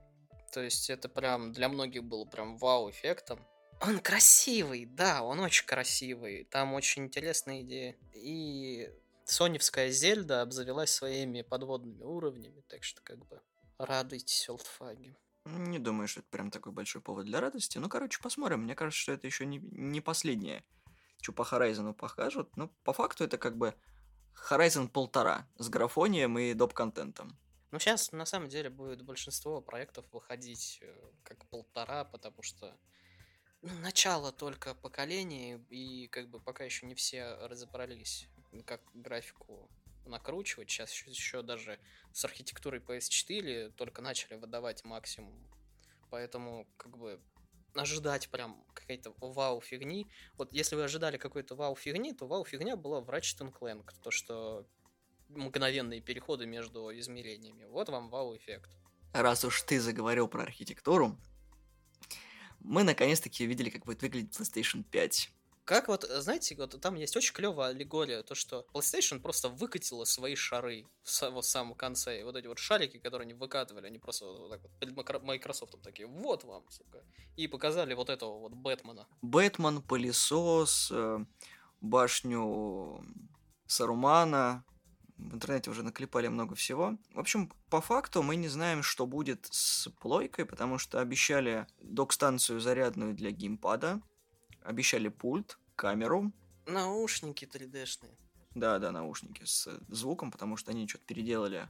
то 0.52 0.60
есть 0.60 0.90
это 0.90 1.08
прям 1.08 1.52
для 1.52 1.68
многих 1.68 2.04
был 2.04 2.26
прям 2.26 2.56
вау-эффектом. 2.56 3.46
Он 3.80 4.00
красивый, 4.00 4.86
да, 4.86 5.22
он 5.22 5.38
очень 5.40 5.66
красивый, 5.66 6.44
там 6.44 6.74
очень 6.74 7.04
интересные 7.04 7.62
идеи. 7.62 7.96
И 8.12 8.90
соневская 9.24 9.90
Зельда 9.90 10.42
обзавелась 10.42 10.90
своими 10.90 11.42
подводными 11.42 12.02
уровнями, 12.02 12.62
так 12.68 12.82
что 12.82 13.00
как 13.02 13.24
бы 13.26 13.40
радуйтесь, 13.78 14.48
олдфаги. 14.48 15.16
Не 15.44 15.78
думаю, 15.78 16.08
что 16.08 16.20
это 16.20 16.28
прям 16.28 16.50
такой 16.50 16.72
большой 16.72 17.00
повод 17.00 17.24
для 17.24 17.40
радости. 17.40 17.78
Ну, 17.78 17.88
короче, 17.88 18.20
посмотрим. 18.20 18.62
Мне 18.62 18.74
кажется, 18.74 19.00
что 19.00 19.12
это 19.12 19.26
еще 19.26 19.46
не, 19.46 19.58
не 19.58 20.00
последнее, 20.00 20.64
что 21.22 21.32
по 21.32 21.42
Horizon 21.42 21.94
покажут. 21.94 22.56
Но 22.56 22.68
по 22.84 22.92
факту 22.92 23.24
это 23.24 23.38
как 23.38 23.56
бы 23.56 23.74
Horizon 24.50 24.88
полтора 24.88 25.46
с 25.56 25.68
графонием 25.68 26.38
и 26.38 26.52
доп-контентом. 26.52 27.38
Ну, 27.70 27.78
сейчас, 27.78 28.12
на 28.12 28.24
самом 28.24 28.48
деле, 28.48 28.70
будет 28.70 29.02
большинство 29.02 29.60
проектов 29.60 30.06
выходить 30.12 30.78
э, 30.80 31.10
как 31.22 31.44
полтора, 31.46 32.04
потому 32.04 32.42
что 32.42 32.74
ну, 33.60 33.74
начало 33.80 34.32
только 34.32 34.74
поколения, 34.74 35.62
и 35.68 36.08
как 36.08 36.28
бы 36.28 36.40
пока 36.40 36.64
еще 36.64 36.86
не 36.86 36.94
все 36.94 37.36
разобрались, 37.46 38.28
как 38.64 38.80
графику 38.94 39.68
накручивать. 40.08 40.70
Сейчас 40.70 40.92
еще, 40.92 41.10
еще 41.10 41.42
даже 41.42 41.78
с 42.12 42.24
архитектурой 42.24 42.80
PS4 42.80 43.70
только 43.70 44.02
начали 44.02 44.34
выдавать 44.34 44.84
максимум. 44.84 45.46
Поэтому, 46.10 46.66
как 46.76 46.96
бы, 46.96 47.20
ожидать 47.74 48.28
прям 48.30 48.64
какой-то 48.74 49.14
вау-фигни. 49.20 50.06
Вот 50.36 50.52
если 50.52 50.76
вы 50.76 50.84
ожидали 50.84 51.16
какой-то 51.16 51.54
вау-фигни, 51.54 52.12
то 52.12 52.26
вау-фигня 52.26 52.76
была 52.76 53.00
в 53.00 53.10
Ratchet 53.10 53.52
Clank. 53.52 53.92
То, 54.02 54.10
что 54.10 54.66
мгновенные 55.28 56.00
переходы 56.00 56.46
между 56.46 56.96
измерениями. 56.98 57.64
Вот 57.66 57.88
вам 57.88 58.08
вау-эффект. 58.08 58.70
Раз 59.12 59.44
уж 59.44 59.62
ты 59.62 59.80
заговорил 59.80 60.28
про 60.28 60.42
архитектуру, 60.42 61.16
мы 62.60 62.82
наконец-таки 62.82 63.44
увидели, 63.44 63.70
как 63.70 63.84
будет 63.84 64.02
выглядеть 64.02 64.38
PlayStation 64.38 64.82
5. 64.82 65.30
Как 65.68 65.88
вот, 65.88 66.04
знаете, 66.04 66.56
вот 66.56 66.80
там 66.80 66.94
есть 66.94 67.14
очень 67.14 67.34
клевая 67.34 67.72
аллегория, 67.72 68.22
то, 68.22 68.34
что 68.34 68.66
PlayStation 68.72 69.20
просто 69.20 69.50
выкатила 69.50 70.04
свои 70.04 70.34
шары 70.34 70.86
в, 71.02 71.08
са- 71.08 71.28
вот 71.28 71.44
в 71.44 71.48
самом 71.48 71.74
конце. 71.74 72.20
И 72.20 72.22
вот 72.22 72.36
эти 72.36 72.46
вот 72.46 72.58
шарики, 72.58 72.98
которые 72.98 73.26
они 73.26 73.34
выкатывали, 73.34 73.86
они 73.86 73.98
просто 73.98 74.24
вот 74.24 74.48
так 74.48 74.62
вот 74.62 74.72
перед 74.78 75.22
Microsoft 75.22 75.74
такие, 75.82 76.08
вот 76.08 76.44
вам, 76.44 76.64
сука. 76.70 77.04
И 77.36 77.48
показали 77.48 77.92
вот 77.92 78.08
этого 78.08 78.38
вот 78.38 78.54
Бэтмена. 78.54 79.06
Бэтмен, 79.20 79.82
пылесос, 79.82 80.88
э, 80.90 81.18
башню 81.82 83.04
Сарумана. 83.66 84.64
В 85.18 85.34
интернете 85.34 85.68
уже 85.68 85.82
наклепали 85.82 86.28
много 86.28 86.54
всего. 86.54 86.96
В 87.12 87.20
общем, 87.20 87.52
по 87.68 87.82
факту 87.82 88.22
мы 88.22 88.36
не 88.36 88.48
знаем, 88.48 88.82
что 88.82 89.06
будет 89.06 89.46
с 89.50 89.90
плойкой, 90.00 90.46
потому 90.46 90.78
что 90.78 90.98
обещали 90.98 91.66
док-станцию 91.82 92.58
зарядную 92.58 93.12
для 93.14 93.32
геймпада, 93.32 94.00
обещали 94.68 95.08
пульт, 95.08 95.58
камеру, 95.76 96.30
Наушники 96.66 97.46
3D-шные. 97.46 98.14
да-да, 98.54 98.92
наушники 98.92 99.44
с 99.44 99.66
звуком, 99.88 100.30
потому 100.30 100.58
что 100.58 100.70
они 100.70 100.86
что-то 100.86 101.06
переделали. 101.06 101.66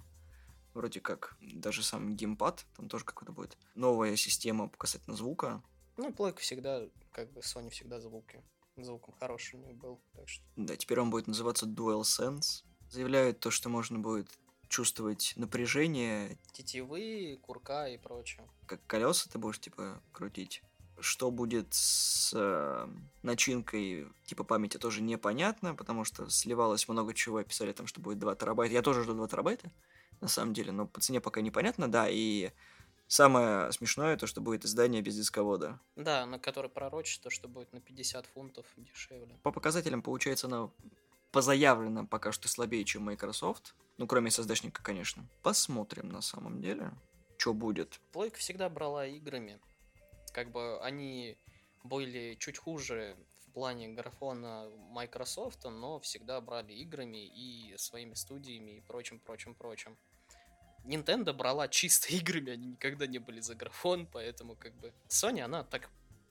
Вроде 0.75 1.01
как 1.01 1.37
даже 1.41 1.85
сам 1.85 2.17
геймпад, 2.17 2.67
там 2.77 2.89
тоже 2.89 3.05
какой-то 3.05 3.33
будет 3.33 3.57
новая 3.77 4.17
система 4.17 4.69
касательно 4.69 5.17
звука. 5.17 5.63
Ну, 5.97 6.13
плойка 6.13 6.41
всегда, 6.41 6.83
как 7.13 7.33
бы 7.33 7.41
Sony 7.41 7.71
всегда 7.71 8.01
звуки. 8.01 8.43
Звуком 8.77 9.15
хороший 9.19 9.61
у 9.61 9.65
них 9.65 9.77
был, 9.77 10.01
так 10.15 10.29
что... 10.29 10.45
Да, 10.57 10.77
теперь 10.77 11.01
он 11.01 11.11
будет 11.11 11.27
называться 11.29 11.67
DualSense. 11.67 12.65
Заявляют 12.91 13.41
то, 13.41 13.51
что 13.51 13.69
можно 13.69 13.99
будет 13.99 14.29
чувствовать 14.69 15.33
напряжение, 15.37 16.39
Тетивы, 16.53 17.39
курка 17.43 17.89
и 17.89 17.99
прочее. 17.99 18.49
как 18.67 18.85
колеса 18.87 19.29
ты 19.33 19.39
будешь, 19.39 19.59
типа, 19.61 20.03
крутить. 20.13 20.63
Что 21.01 21.31
будет 21.31 21.69
с 21.71 22.33
э, 22.35 22.89
начинкой, 23.23 24.09
типа, 24.27 24.45
памяти 24.45 24.79
тоже 24.79 25.01
непонятно, 25.01 25.75
потому 25.75 26.05
что 26.05 26.29
сливалось 26.29 26.89
много 26.89 27.15
чего, 27.15 27.43
писали 27.43 27.73
там, 27.73 27.87
что 27.87 28.01
будет 28.01 28.19
2 28.19 28.35
терабайта. 28.35 28.75
Я 28.75 28.83
тоже 28.83 29.05
жду 29.05 29.15
2 29.15 29.29
терабайта, 29.29 29.71
на 30.21 30.29
самом 30.29 30.55
деле, 30.55 30.73
но 30.73 30.87
по 30.87 31.01
цене 31.01 31.21
пока 31.21 31.41
непонятно, 31.41 31.91
да, 31.91 32.09
и 32.09 32.51
самое 33.07 33.73
смешное, 33.73 34.17
то, 34.17 34.27
что 34.27 34.41
будет 34.41 34.65
издание 34.65 35.03
без 35.03 35.17
дисковода. 35.17 35.81
Да, 35.97 36.27
на 36.27 36.39
который 36.39 36.71
пророчит 36.71 37.23
то, 37.23 37.31
что 37.31 37.49
будет 37.49 37.73
на 37.73 37.81
50 37.81 38.27
фунтов 38.27 38.67
дешевле. 38.77 39.39
По 39.43 39.51
показателям, 39.51 40.03
получается, 40.03 40.47
она 40.47 40.71
по 41.33 41.43
заявленным 41.43 42.07
пока 42.07 42.33
что 42.33 42.49
слабее, 42.49 42.85
чем 42.85 43.03
Microsoft. 43.03 43.75
Ну, 43.99 44.07
кроме 44.07 44.31
SSD-шника, 44.31 44.81
конечно. 44.83 45.27
Посмотрим 45.43 46.09
на 46.09 46.21
самом 46.21 46.61
деле, 46.61 46.93
что 47.37 47.53
будет. 47.53 48.01
Плойка 48.13 48.39
всегда 48.39 48.69
брала 48.69 49.07
играми. 49.07 49.59
Как 50.38 50.53
бы 50.53 50.79
они 50.83 51.37
были 51.83 52.37
чуть 52.38 52.59
хуже 52.59 53.16
в 53.40 53.51
плане 53.55 53.88
графона 53.88 54.70
Microsoft, 54.92 55.64
но 55.64 55.98
всегда 55.98 56.40
брали 56.40 56.72
играми 56.74 57.27
и 57.27 57.74
своими 57.77 58.14
студиями 58.14 58.77
и 58.77 58.81
прочим, 58.81 59.18
прочим, 59.18 59.57
прочим. 59.57 59.98
Nintendo 60.85 61.33
брала 61.33 61.66
чисто 61.66 62.07
играми, 62.14 62.53
они 62.53 62.68
никогда 62.68 63.09
не 63.09 63.18
были 63.18 63.40
за 63.40 63.57
графон, 63.57 64.07
поэтому 64.07 64.55
как 64.55 64.74
бы... 64.74 64.92
Sony, 65.09 65.40
она 65.40 65.64
так 65.64 65.90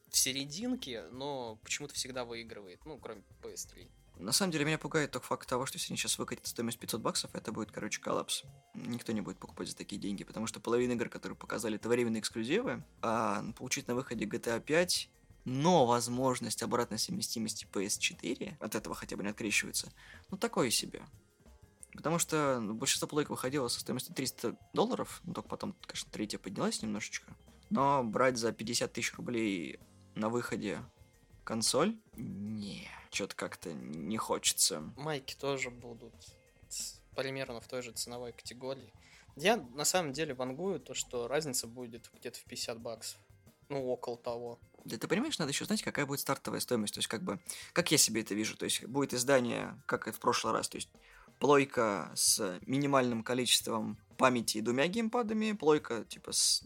в 0.10 0.18
серединке, 0.18 1.04
но 1.12 1.58
почему-то 1.62 1.94
всегда 1.94 2.24
выигрывает, 2.24 2.86
ну, 2.86 2.98
кроме 3.00 3.24
PS3. 3.42 3.90
На 4.20 4.32
самом 4.32 4.52
деле, 4.52 4.66
меня 4.66 4.78
пугает 4.78 5.12
тот 5.12 5.24
факт 5.24 5.48
того, 5.48 5.66
что 5.66 5.78
если 5.78 5.92
они 5.92 5.98
сейчас 5.98 6.18
выкатят 6.18 6.48
стоимость 6.48 6.80
500 6.80 7.02
баксов, 7.02 7.36
это 7.36 7.52
будет, 7.52 7.72
короче, 7.72 8.02
коллапс. 8.02 8.44
Никто 8.74 9.12
не 9.12 9.22
будет 9.22 9.38
покупать 9.38 9.70
за 9.70 9.76
такие 9.76 10.02
деньги, 10.02 10.24
потому 10.24 10.48
что 10.48 10.60
половина 10.60 10.94
игр, 10.94 11.10
которые 11.10 11.38
показали, 11.38 11.76
это 11.76 11.88
временные 11.88 12.22
эксклюзивы, 12.22 12.84
а 13.02 13.44
получить 13.58 13.88
на 13.88 13.96
выходе 13.96 14.26
GTA 14.26 14.60
5 14.60 15.10
но 15.50 15.86
возможность 15.86 16.62
обратной 16.62 17.00
совместимости 17.00 17.66
PS4 17.72 18.58
от 18.60 18.76
этого 18.76 18.94
хотя 18.94 19.16
бы 19.16 19.24
не 19.24 19.30
открещивается, 19.30 19.90
ну 20.30 20.36
такое 20.36 20.70
себе. 20.70 21.04
Потому 21.94 22.20
что 22.20 22.60
ну, 22.60 22.74
большинство 22.74 23.08
плойк 23.08 23.30
выходило 23.30 23.70
со 23.70 23.80
стоимостью 23.80 24.14
300 24.14 24.58
долларов, 24.74 25.22
ну 25.24 25.34
только 25.34 25.48
потом, 25.48 25.74
конечно, 25.86 26.12
третья 26.12 26.38
поднялась 26.38 26.82
немножечко. 26.82 27.32
Но 27.70 28.04
брать 28.04 28.38
за 28.38 28.52
50 28.52 28.92
тысяч 28.92 29.14
рублей 29.14 29.80
на 30.16 30.28
выходе 30.28 30.84
консоль, 31.48 31.98
не, 32.18 32.90
что-то 33.10 33.34
как-то 33.34 33.72
не 33.74 34.18
хочется. 34.18 34.82
Майки 34.98 35.34
тоже 35.34 35.70
будут 35.70 36.14
примерно 37.16 37.62
в 37.62 37.68
той 37.70 37.82
же 37.82 37.94
ценовой 37.94 38.34
категории. 38.34 38.92
Я 39.38 39.56
на 39.56 39.86
самом 39.86 40.12
деле 40.12 40.34
вангую 40.34 40.82
то, 40.82 40.94
что 40.94 41.30
разница 41.30 41.66
будет 41.66 42.12
где-то 42.14 42.38
в 42.38 42.44
50 42.44 42.82
баксов. 42.82 43.18
Ну, 43.70 43.88
около 43.88 44.18
того. 44.18 44.60
Да 44.84 44.98
ты 44.98 45.08
понимаешь, 45.08 45.40
надо 45.40 45.52
еще 45.52 45.64
знать, 45.64 45.82
какая 45.84 46.06
будет 46.06 46.20
стартовая 46.20 46.60
стоимость. 46.60 46.96
То 46.96 46.98
есть, 47.00 47.08
как 47.08 47.24
бы, 47.24 47.40
как 47.72 47.92
я 47.92 47.98
себе 47.98 48.22
это 48.22 48.36
вижу. 48.36 48.58
То 48.58 48.66
есть, 48.66 48.84
будет 48.86 49.14
издание, 49.14 49.82
как 49.86 50.10
и 50.10 50.12
в 50.12 50.20
прошлый 50.20 50.54
раз. 50.54 50.68
То 50.68 50.76
есть, 50.76 50.90
плойка 51.40 52.12
с 52.14 52.60
минимальным 52.66 53.24
количеством 53.24 53.98
памяти 54.18 54.58
и 54.58 54.62
двумя 54.62 54.88
геймпадами, 54.88 55.54
плойка, 55.54 56.04
типа, 56.04 56.34
с 56.34 56.64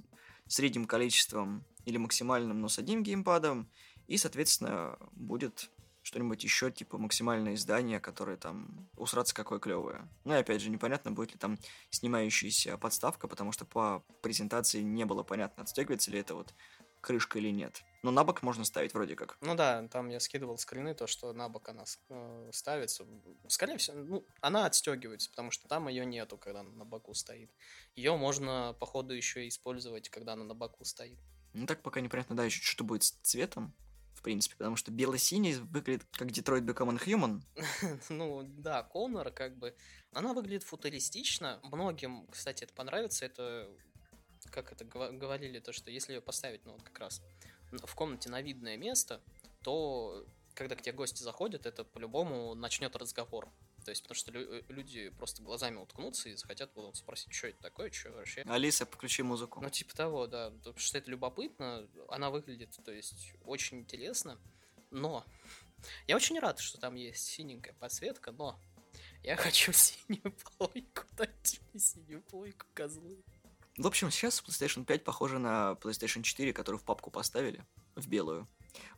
средним 0.47 0.85
количеством 0.85 1.63
или 1.85 1.97
максимальным, 1.97 2.61
но 2.61 2.67
с 2.67 2.79
одним 2.79 3.03
геймпадом, 3.03 3.69
и, 4.11 4.17
соответственно, 4.17 4.97
будет 5.13 5.69
что-нибудь 6.03 6.43
еще, 6.43 6.69
типа 6.69 6.97
максимальное 6.97 7.53
издание, 7.53 8.01
которое 8.01 8.35
там 8.35 8.89
усраться 8.97 9.33
какое 9.33 9.59
клевое. 9.59 10.05
Ну 10.25 10.33
и 10.33 10.37
опять 10.37 10.61
же, 10.61 10.69
непонятно, 10.69 11.11
будет 11.11 11.31
ли 11.31 11.37
там 11.37 11.57
снимающаяся 11.91 12.77
подставка, 12.77 13.29
потому 13.29 13.53
что 13.53 13.63
по 13.63 14.03
презентации 14.21 14.81
не 14.81 15.05
было 15.05 15.23
понятно, 15.23 15.63
отстегивается 15.63 16.11
ли 16.11 16.19
это 16.19 16.35
вот 16.35 16.53
крышка 16.99 17.39
или 17.39 17.51
нет. 17.51 17.83
Но 18.03 18.11
на 18.11 18.25
бок 18.25 18.41
можно 18.41 18.65
ставить 18.65 18.93
вроде 18.93 19.15
как. 19.15 19.37
Ну 19.39 19.55
да, 19.55 19.87
там 19.87 20.09
я 20.09 20.19
скидывал 20.19 20.57
скрины, 20.57 20.93
то, 20.93 21.07
что 21.07 21.31
на 21.31 21.47
бок 21.47 21.69
она 21.69 21.85
э, 22.09 22.49
ставится. 22.51 23.05
Скорее 23.47 23.77
всего, 23.77 23.97
ну, 23.97 24.25
она 24.41 24.65
отстегивается, 24.65 25.29
потому 25.29 25.51
что 25.51 25.69
там 25.69 25.87
ее 25.87 26.05
нету, 26.05 26.37
когда 26.37 26.59
она 26.61 26.71
на 26.71 26.83
боку 26.83 27.13
стоит. 27.13 27.49
Ее 27.95 28.17
можно, 28.17 28.75
походу, 28.77 29.13
еще 29.13 29.47
использовать, 29.47 30.09
когда 30.09 30.33
она 30.33 30.43
на 30.43 30.53
боку 30.53 30.83
стоит. 30.83 31.19
Ну 31.53 31.65
так 31.65 31.81
пока 31.81 32.01
непонятно, 32.01 32.35
да, 32.35 32.45
еще 32.45 32.61
что 32.61 32.83
будет 32.83 33.03
с 33.03 33.11
цветом, 33.11 33.73
в 34.21 34.23
принципе, 34.23 34.55
потому 34.55 34.75
что 34.75 34.91
бело-синий 34.91 35.55
выглядит 35.55 36.05
как 36.11 36.31
Детройт 36.31 36.63
Become 36.63 37.03
Human. 37.03 37.41
ну 38.09 38.43
да, 38.43 38.83
Конор 38.83 39.31
как 39.31 39.57
бы, 39.57 39.75
она 40.13 40.33
выглядит 40.33 40.61
футуристично. 40.61 41.59
Многим, 41.63 42.27
кстати, 42.27 42.63
это 42.63 42.73
понравится. 42.73 43.25
Это 43.25 43.67
как 44.51 44.71
это 44.71 44.85
говорили, 44.85 45.57
то, 45.57 45.73
что 45.73 45.89
если 45.89 46.13
ее 46.13 46.21
поставить, 46.21 46.63
ну 46.65 46.73
вот 46.73 46.83
как 46.83 46.99
раз 46.99 47.23
в 47.71 47.95
комнате 47.95 48.29
на 48.29 48.43
видное 48.43 48.77
место, 48.77 49.21
то 49.63 50.23
когда 50.53 50.75
к 50.75 50.83
тебе 50.83 50.93
гости 50.93 51.23
заходят, 51.23 51.65
это 51.65 51.83
по-любому 51.83 52.53
начнет 52.53 52.95
разговор. 52.95 53.49
То 53.83 53.89
есть, 53.91 54.03
потому 54.03 54.15
что 54.15 54.31
лю- 54.31 54.63
люди 54.69 55.09
просто 55.09 55.41
глазами 55.41 55.77
уткнутся 55.77 56.29
и 56.29 56.35
захотят 56.35 56.71
будут 56.73 56.97
спросить, 56.97 57.33
что 57.33 57.47
это 57.47 57.61
такое, 57.61 57.91
что 57.91 58.11
вообще. 58.11 58.41
Алиса, 58.41 58.85
включи 58.85 59.23
музыку. 59.23 59.59
Ну, 59.61 59.69
типа 59.69 59.95
того, 59.95 60.27
да. 60.27 60.51
Потому 60.51 60.77
что 60.77 60.97
это 60.97 61.09
любопытно, 61.09 61.87
она 62.09 62.29
выглядит, 62.29 62.77
то 62.83 62.91
есть, 62.91 63.33
очень 63.45 63.79
интересно. 63.79 64.39
Но 64.91 65.25
я 66.07 66.15
очень 66.15 66.39
рад, 66.39 66.59
что 66.59 66.79
там 66.79 66.95
есть 66.95 67.25
синенькая 67.25 67.73
подсветка, 67.73 68.31
но 68.31 68.59
я 69.23 69.35
хочу 69.35 69.71
синюю 69.73 70.33
плойку, 70.57 71.03
дайте 71.13 71.59
мне 71.71 71.81
синюю 71.81 72.21
плойку, 72.21 72.65
козлы. 72.73 73.23
В 73.77 73.87
общем, 73.87 74.11
сейчас 74.11 74.43
PlayStation 74.43 74.85
5 74.85 75.03
похожа 75.03 75.39
на 75.39 75.77
PlayStation 75.81 76.21
4, 76.23 76.53
которую 76.53 76.79
в 76.79 76.83
папку 76.83 77.09
поставили, 77.09 77.63
в 77.95 78.07
белую. 78.07 78.47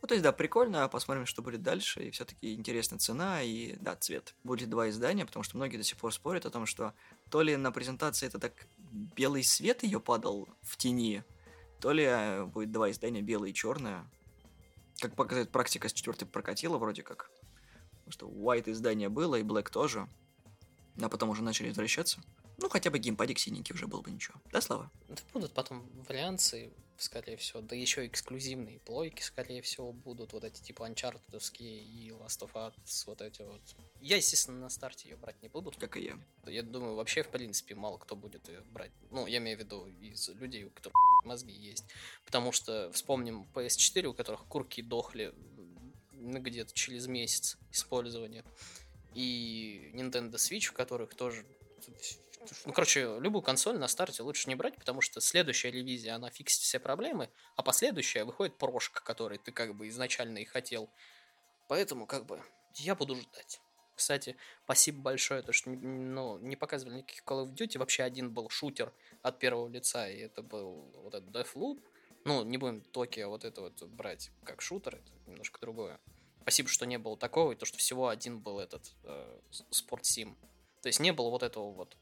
Ну, 0.02 0.08
то 0.08 0.14
есть, 0.14 0.24
да, 0.24 0.32
прикольно, 0.32 0.88
посмотрим, 0.88 1.26
что 1.26 1.42
будет 1.42 1.62
дальше, 1.62 2.04
и 2.04 2.12
все-таки 2.12 2.54
интересная 2.54 3.00
цена, 3.00 3.42
и, 3.42 3.76
да, 3.78 3.96
цвет. 3.96 4.36
Будет 4.44 4.70
два 4.70 4.90
издания, 4.90 5.26
потому 5.26 5.44
что 5.44 5.58
многие 5.58 5.78
до 5.78 5.84
сих 5.84 5.98
пор 5.98 6.14
спорят 6.14 6.46
о 6.46 6.50
том, 6.50 6.66
что 6.66 6.94
то 7.30 7.42
ли 7.42 7.56
на 7.56 7.72
презентации 7.72 8.28
это 8.28 8.40
так 8.40 8.54
белый 9.16 9.44
свет 9.44 9.84
ее 9.84 10.00
падал 10.00 10.48
в 10.62 10.78
тени, 10.78 11.24
то 11.80 11.92
ли 11.92 12.04
э, 12.04 12.46
будет 12.46 12.72
два 12.72 12.92
издания, 12.92 13.22
белое 13.22 13.50
и 13.50 13.54
черное. 13.54 14.06
Как 15.00 15.16
показывает 15.16 15.52
практика 15.52 15.90
с 15.90 15.94
четвертой 15.94 16.28
прокатила 16.28 16.78
вроде 16.78 17.04
как. 17.04 17.30
Потому 18.06 18.12
что 18.12 18.28
white 18.30 18.72
издание 18.72 19.10
было, 19.10 19.36
и 19.36 19.44
black 19.44 19.72
тоже. 19.72 20.08
А 21.02 21.10
потом 21.10 21.30
уже 21.30 21.44
начали 21.44 21.70
возвращаться. 21.70 22.22
Ну, 22.58 22.70
хотя 22.70 22.92
бы 22.92 23.00
геймпадик 23.00 23.40
синенький 23.40 23.74
уже 23.74 23.88
был 23.88 24.02
бы 24.02 24.12
ничего. 24.12 24.36
Да, 24.52 24.62
Слава? 24.62 24.92
Да 25.10 25.16
будут 25.34 25.54
потом 25.54 25.84
варианты, 26.08 26.72
скорее 26.98 27.38
всего. 27.38 27.62
Да 27.62 27.76
еще 27.76 28.06
эксклюзивные 28.08 28.80
плойки, 28.80 29.22
скорее 29.22 29.62
всего, 29.62 29.92
будут. 29.92 30.34
Вот 30.34 30.44
эти 30.44 30.62
типа 30.62 30.90
Uncharted 30.90 31.22
и 31.60 32.10
Last 32.10 32.42
of 32.42 32.54
Us, 32.54 33.04
вот 33.06 33.22
эти 33.22 33.42
вот. 33.42 33.62
Я, 34.00 34.18
естественно, 34.18 34.60
на 34.60 34.70
старте 34.70 35.10
ее 35.10 35.18
брать 35.18 35.42
не 35.42 35.50
буду. 35.50 35.72
Как 35.78 35.98
и 35.98 36.04
я. 36.04 36.20
Я 36.46 36.64
думаю, 36.64 36.96
вообще, 36.96 37.24
в 37.24 37.30
принципе, 37.30 37.76
мало 37.76 37.98
кто 37.98 38.16
будет 38.16 38.48
ее 38.48 38.62
брать. 38.72 38.92
Ну, 39.12 39.28
я 39.28 39.38
имею 39.38 39.58
в 39.58 39.62
виду 39.62 39.88
из 39.88 40.30
людей, 40.30 40.66
у 40.66 40.70
которых 40.70 40.96
мозги 41.26 41.54
есть. 41.54 41.86
Потому 42.26 42.52
что, 42.52 42.92
вспомним 42.92 43.48
PS4, 43.54 44.06
у 44.06 44.14
которых 44.14 44.46
курки 44.46 44.82
дохли 44.82 45.34
где-то 46.12 46.74
через 46.74 47.08
месяц 47.08 47.58
использования. 47.72 48.44
И 49.14 49.92
Nintendo 49.94 50.34
Switch, 50.36 50.72
у 50.72 50.74
которых 50.74 51.14
тоже 51.16 51.46
ну, 52.66 52.74
короче, 52.74 53.20
любую 53.20 53.42
консоль 53.42 53.78
на 53.78 53.88
старте 53.88 54.24
лучше 54.24 54.50
не 54.50 54.56
брать, 54.56 54.78
потому 54.78 55.02
что 55.02 55.22
следующая 55.22 55.72
ревизия, 55.72 56.16
она 56.16 56.30
фиксит 56.30 56.62
все 56.62 56.80
проблемы, 56.80 57.30
а 57.56 57.64
последующая 57.64 58.24
выходит 58.24 58.58
прошка, 58.58 59.02
который 59.02 59.38
ты 59.38 59.52
как 59.52 59.76
бы 59.76 59.88
изначально 59.88 60.40
и 60.40 60.46
хотел. 60.46 60.90
Поэтому, 61.68 62.06
как 62.06 62.26
бы, 62.26 62.42
я 62.76 62.96
буду 62.96 63.16
ждать. 63.16 63.60
Кстати, 63.96 64.36
спасибо 64.66 65.02
большое, 65.02 65.44
то 65.44 65.54
что 65.54 65.70
ну, 65.70 66.38
не 66.40 66.56
показывали 66.56 66.98
никаких 66.98 67.24
Call 67.24 67.46
of 67.46 67.54
Duty. 67.54 67.78
Вообще 67.78 68.04
один 68.04 68.34
был 68.34 68.50
шутер 68.50 68.92
от 69.22 69.40
первого 69.40 69.68
лица, 69.70 70.10
и 70.10 70.18
это 70.18 70.42
был 70.42 70.92
вот 70.96 71.14
этот 71.14 71.30
Deathloop. 71.30 71.82
Ну, 72.26 72.44
не 72.44 72.58
будем 72.58 72.82
Токио 72.82 73.30
вот 73.30 73.44
это 73.44 73.62
вот 73.62 73.84
брать 73.84 74.32
как 74.44 74.62
шутер, 74.62 74.96
это 74.96 75.12
немножко 75.30 75.60
другое. 75.60 76.00
Спасибо, 76.42 76.70
что 76.70 76.86
не 76.86 76.98
было 76.98 77.18
такого, 77.18 77.52
и 77.52 77.56
то, 77.56 77.66
что 77.66 77.78
всего 77.78 78.08
один 78.08 78.40
был 78.40 78.60
этот 78.60 78.94
э, 79.04 79.40
Sim. 79.72 80.36
То 80.82 80.88
есть 80.88 81.00
не 81.00 81.14
было 81.14 81.30
вот 81.30 81.44
этого 81.44 81.72
вот 81.72 81.96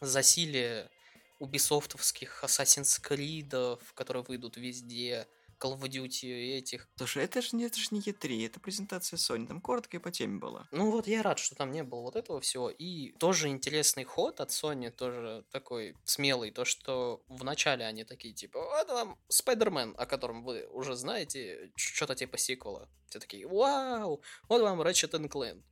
засилие 0.00 0.90
убисофтовских 1.38 2.42
Assassin's 2.44 3.00
Creed, 3.02 3.80
которые 3.94 4.24
выйдут 4.24 4.56
везде, 4.56 5.28
Call 5.58 5.78
of 5.78 5.88
Duty 5.88 6.58
этих. 6.58 6.88
Слушай, 6.96 7.24
это 7.24 7.42
же, 7.42 7.60
это 7.60 7.78
же 7.78 7.88
не 7.90 8.00
E3, 8.00 8.46
это 8.46 8.60
презентация 8.60 9.16
Sony, 9.16 9.46
там 9.46 9.60
коротко 9.60 9.96
и 9.96 10.00
по 10.00 10.10
теме 10.10 10.38
было. 10.38 10.68
Ну 10.70 10.90
вот 10.90 11.06
я 11.06 11.22
рад, 11.22 11.38
что 11.38 11.56
там 11.56 11.72
не 11.72 11.82
было 11.82 12.02
вот 12.02 12.16
этого 12.16 12.40
всего. 12.40 12.70
И 12.70 13.12
тоже 13.18 13.48
интересный 13.48 14.04
ход 14.04 14.40
от 14.40 14.50
Sony, 14.50 14.90
тоже 14.90 15.44
такой 15.50 15.96
смелый, 16.04 16.50
то, 16.50 16.64
что 16.64 17.22
вначале 17.28 17.84
они 17.84 18.04
такие, 18.04 18.34
типа, 18.34 18.60
вот 18.60 18.88
вам 18.88 19.18
Спайдермен, 19.28 19.94
о 19.98 20.06
котором 20.06 20.44
вы 20.44 20.66
уже 20.68 20.94
знаете, 20.94 21.72
что-то 21.76 22.14
типа 22.14 22.38
сиквела. 22.38 22.88
Все 23.08 23.18
такие, 23.18 23.46
вау, 23.46 24.22
вот 24.48 24.62
вам 24.62 24.80
Ratchet 24.82 25.10
Clank 25.28 25.62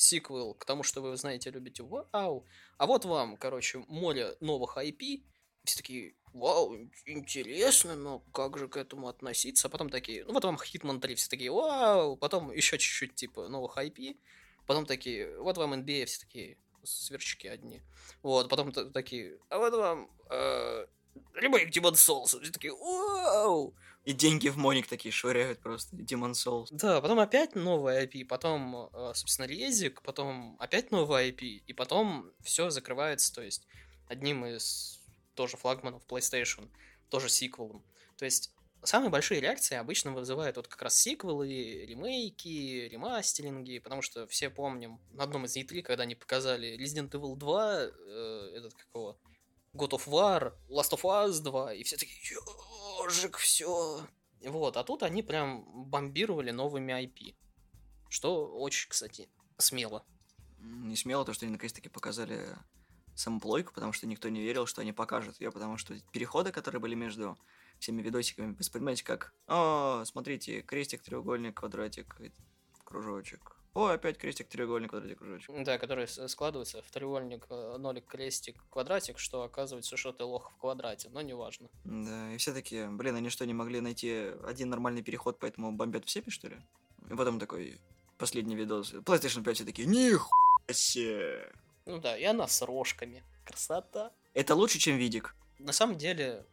сиквел 0.00 0.54
к 0.54 0.64
тому, 0.64 0.82
что 0.82 1.02
вы 1.02 1.16
знаете, 1.16 1.50
любите, 1.50 1.82
вау. 1.82 2.46
А 2.78 2.86
вот 2.86 3.04
вам, 3.04 3.36
короче, 3.36 3.84
море 3.88 4.34
новых 4.40 4.78
IP. 4.78 5.22
Все 5.64 5.76
такие, 5.76 6.14
вау, 6.32 6.74
интересно, 7.04 7.94
но 7.94 8.20
как 8.32 8.56
же 8.56 8.66
к 8.68 8.78
этому 8.78 9.08
относиться? 9.08 9.68
А 9.68 9.70
потом 9.70 9.90
такие, 9.90 10.24
ну 10.24 10.32
вот 10.32 10.44
вам 10.44 10.56
Hitman 10.56 11.00
3, 11.00 11.14
все 11.16 11.28
такие, 11.28 11.50
вау. 11.50 12.16
Потом 12.16 12.50
еще 12.50 12.78
чуть-чуть, 12.78 13.14
типа, 13.14 13.48
новых 13.48 13.76
IP. 13.76 14.16
Потом 14.66 14.86
такие, 14.86 15.38
вот 15.38 15.58
вам 15.58 15.74
NBA, 15.74 16.06
все 16.06 16.20
такие, 16.20 16.56
сверчки 16.82 17.46
одни. 17.48 17.82
Вот, 18.22 18.48
потом 18.48 18.72
такие, 18.72 19.38
а 19.50 19.58
вот 19.58 19.74
вам 19.74 20.10
э, 20.30 20.86
ремейк 21.34 21.76
Demon 21.76 21.92
Souls. 21.92 22.40
Все 22.40 22.52
такие, 22.52 22.72
вау. 22.72 23.74
И 24.04 24.12
деньги 24.12 24.48
в 24.48 24.56
Моник 24.56 24.86
такие 24.86 25.12
швыряют 25.12 25.60
просто, 25.60 25.94
Demon 25.96 26.32
Souls. 26.32 26.68
Да, 26.70 27.00
потом 27.00 27.20
опять 27.20 27.54
новый 27.54 28.06
IP, 28.06 28.24
потом, 28.24 28.88
э, 28.92 29.12
собственно, 29.14 29.46
резик, 29.46 30.00
потом 30.02 30.56
опять 30.58 30.90
новый 30.90 31.30
IP, 31.30 31.62
и 31.66 31.72
потом 31.74 32.30
все 32.42 32.70
закрывается, 32.70 33.34
то 33.34 33.42
есть 33.42 33.66
одним 34.08 34.46
из 34.46 35.00
тоже 35.34 35.56
флагманов 35.56 36.02
PlayStation, 36.06 36.70
тоже 37.10 37.28
сиквелом. 37.28 37.84
То 38.16 38.24
есть 38.24 38.52
самые 38.82 39.10
большие 39.10 39.40
реакции 39.40 39.76
обычно 39.76 40.12
вызывают 40.12 40.56
вот 40.56 40.68
как 40.68 40.82
раз 40.82 40.96
сиквелы, 40.96 41.84
ремейки, 41.86 42.88
ремастеринги, 42.90 43.78
потому 43.78 44.02
что 44.02 44.26
все 44.26 44.50
помним 44.50 45.00
на 45.12 45.24
одном 45.24 45.44
из 45.44 45.56
E3, 45.56 45.82
когда 45.82 46.04
они 46.04 46.14
показали 46.14 46.78
Resident 46.78 47.10
Evil 47.10 47.36
2, 47.36 47.82
э, 47.82 48.52
этот 48.56 48.74
какого, 48.74 49.18
God 49.74 49.90
of 49.90 50.06
War, 50.06 50.54
Last 50.68 50.92
of 50.92 51.02
Us 51.02 51.40
2, 51.40 51.74
и 51.74 51.82
все 51.82 51.96
такие, 51.96 52.18
ежик, 53.04 53.36
все. 53.36 54.06
Вот, 54.44 54.76
а 54.76 54.84
тут 54.84 55.02
они 55.02 55.22
прям 55.22 55.64
бомбировали 55.88 56.50
новыми 56.50 56.92
IP. 56.92 57.34
Что 58.08 58.46
очень, 58.48 58.88
кстати, 58.88 59.28
смело. 59.58 60.04
Не 60.58 60.96
смело 60.96 61.24
то, 61.24 61.32
что 61.32 61.46
они 61.46 61.52
наконец-таки 61.52 61.88
показали 61.88 62.56
саму 63.14 63.38
плойку, 63.40 63.72
потому 63.72 63.92
что 63.92 64.06
никто 64.06 64.28
не 64.28 64.40
верил, 64.40 64.66
что 64.66 64.80
они 64.80 64.92
покажут 64.92 65.40
ее, 65.40 65.52
потому 65.52 65.76
что 65.76 65.94
переходы, 66.10 66.52
которые 66.52 66.80
были 66.80 66.94
между 66.94 67.38
всеми 67.78 68.02
видосиками, 68.02 68.54
воспринимаете 68.54 69.04
как 69.04 69.32
«О, 69.46 70.02
смотрите, 70.04 70.62
крестик, 70.62 71.02
треугольник, 71.02 71.58
квадратик, 71.58 72.16
кружочек». 72.84 73.59
О, 73.72 73.86
опять 73.86 74.18
крестик, 74.18 74.48
треугольник, 74.48 74.90
квадратик, 74.90 75.18
кружочек. 75.18 75.64
Да, 75.64 75.78
который 75.78 76.08
складывается 76.08 76.82
в 76.82 76.90
треугольник, 76.90 77.46
э, 77.50 77.76
нолик, 77.78 78.06
крестик, 78.06 78.56
квадратик, 78.68 79.18
что 79.18 79.42
оказывается, 79.42 79.96
что 79.96 80.12
ты 80.12 80.24
лох 80.24 80.50
в 80.50 80.56
квадрате, 80.56 81.08
но 81.10 81.20
неважно. 81.20 81.68
Да, 81.84 82.32
и 82.32 82.36
все 82.36 82.52
таки 82.52 82.86
блин, 82.88 83.14
они 83.14 83.28
что, 83.28 83.46
не 83.46 83.54
могли 83.54 83.80
найти 83.80 84.32
один 84.44 84.70
нормальный 84.70 85.02
переход, 85.02 85.38
поэтому 85.38 85.70
бомбят 85.70 86.04
в 86.04 86.10
себе, 86.10 86.30
что 86.30 86.48
ли? 86.48 86.56
И 87.10 87.14
потом 87.14 87.38
такой 87.38 87.78
последний 88.18 88.56
видос. 88.56 88.92
PlayStation 88.92 89.44
5 89.44 89.56
все 89.56 89.64
такие, 89.64 89.86
нихуя 89.86 90.72
себе! 90.72 91.52
Ну 91.86 92.00
да, 92.00 92.16
и 92.16 92.24
она 92.24 92.48
с 92.48 92.62
рожками. 92.62 93.22
Красота. 93.44 94.12
Это 94.34 94.54
лучше, 94.54 94.78
чем 94.78 94.96
видик. 94.96 95.34
На 95.58 95.72
самом 95.72 95.96
деле, 95.96 96.44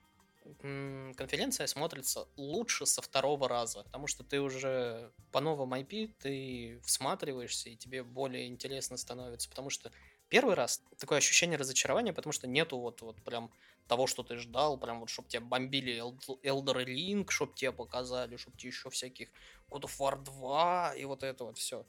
конференция 1.16 1.68
смотрится 1.68 2.28
лучше 2.36 2.86
со 2.86 3.02
второго 3.02 3.48
раза, 3.48 3.84
потому 3.84 4.08
что 4.08 4.24
ты 4.24 4.40
уже 4.40 5.12
по 5.32 5.40
новому 5.40 5.76
IP, 5.76 6.14
ты 6.20 6.80
всматриваешься, 6.84 7.70
и 7.70 7.76
тебе 7.76 8.04
более 8.04 8.48
интересно 8.48 8.98
становится, 8.98 9.50
потому 9.50 9.70
что 9.70 9.92
первый 10.30 10.56
раз 10.56 10.82
такое 10.98 11.20
ощущение 11.20 11.58
разочарования, 11.58 12.14
потому 12.14 12.34
что 12.34 12.48
нету 12.48 12.78
вот, 12.78 13.02
вот 13.02 13.22
прям 13.24 13.52
того, 13.88 14.08
что 14.08 14.24
ты 14.24 14.38
ждал, 14.38 14.78
прям 14.78 15.00
вот, 15.00 15.10
чтобы 15.10 15.30
тебя 15.30 15.42
бомбили 15.42 15.98
Eld- 15.98 16.42
Elder 16.44 16.86
Ring, 16.86 17.26
чтобы 17.30 17.54
тебе 17.54 17.72
показали, 17.72 18.38
чтобы 18.38 18.58
тебе 18.58 18.70
еще 18.70 18.90
всяких 18.90 19.30
God 19.70 19.84
of 19.84 19.98
War 20.00 20.22
2 20.22 20.94
и 20.96 21.06
вот 21.06 21.24
это 21.24 21.46
вот 21.46 21.58
все. 21.58 21.86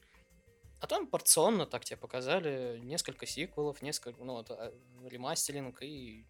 А 0.81 0.87
там 0.87 1.09
порционно 1.09 1.67
так 1.67 1.85
тебе 1.85 1.97
показали 1.97 2.79
несколько 2.79 3.27
сиквелов, 3.27 3.83
несколько, 3.83 4.23
ну, 4.23 4.35
вот, 4.35 4.51
а, 4.51 4.73
ремастеринг 5.05 5.83
и 5.83 6.25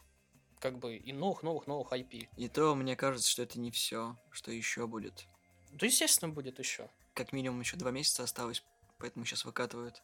как 0.61 0.79
бы 0.79 0.97
и 0.97 1.13
новых-новых-новых 1.13 1.93
IP. 1.93 2.29
И 2.37 2.49
то 2.49 2.75
мне 2.75 2.97
кажется, 2.97 3.31
что 3.31 3.43
это 3.43 3.59
не 3.59 3.71
все, 3.71 4.17
что 4.31 4.51
еще 4.51 4.87
будет. 4.87 5.27
Да, 5.73 5.87
естественно, 5.87 6.33
будет 6.33 6.59
еще. 6.59 6.89
Как 7.15 7.33
минимум 7.33 7.61
еще 7.61 7.77
два 7.77 7.91
месяца 7.91 8.23
осталось, 8.23 8.65
поэтому 8.99 9.25
сейчас 9.25 9.45
выкатывают 9.45 10.03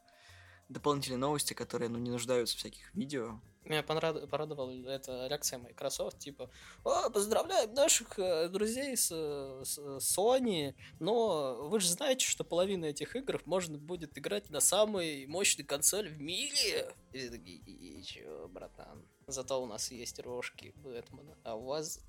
дополнительные 0.68 1.18
новости, 1.18 1.54
которые, 1.54 1.88
ну, 1.88 1.98
не 1.98 2.10
нуждаются 2.10 2.56
в 2.56 2.58
всяких 2.58 2.94
видео. 2.94 3.40
Меня 3.64 3.83
понрад- 3.83 4.29
порадовала 4.29 4.70
эта 4.90 5.27
реакция 5.27 5.59
Microsoft, 5.59 6.18
типа, 6.18 6.50
«О, 6.85 7.09
поздравляем 7.11 7.72
наших 7.74 8.18
э, 8.18 8.48
друзей 8.48 8.96
с, 8.96 9.09
с 9.09 9.79
Sony, 9.79 10.74
но 11.00 11.68
вы 11.68 11.81
же 11.81 11.88
знаете, 11.88 12.27
что 12.27 12.44
половина 12.44 12.87
этих 12.87 13.16
игр 13.16 13.40
можно 13.46 13.79
будет 13.79 14.18
играть 14.18 14.50
на 14.50 14.61
самой 14.61 15.27
мощной 15.27 15.64
консоли 15.64 16.09
в 16.09 16.20
мире. 16.20 16.94
И 17.12 17.18
все 17.18 17.31
такие, 17.31 17.57
и 17.59 18.03
чё, 18.03 18.48
братан? 18.48 19.05
Зато 19.27 19.62
у 19.62 19.66
нас 19.66 19.90
есть 19.90 20.18
рожки 20.20 20.72
Бэтмена, 20.77 21.38
а 21.44 21.55
у 21.57 21.64
вас 21.64 22.00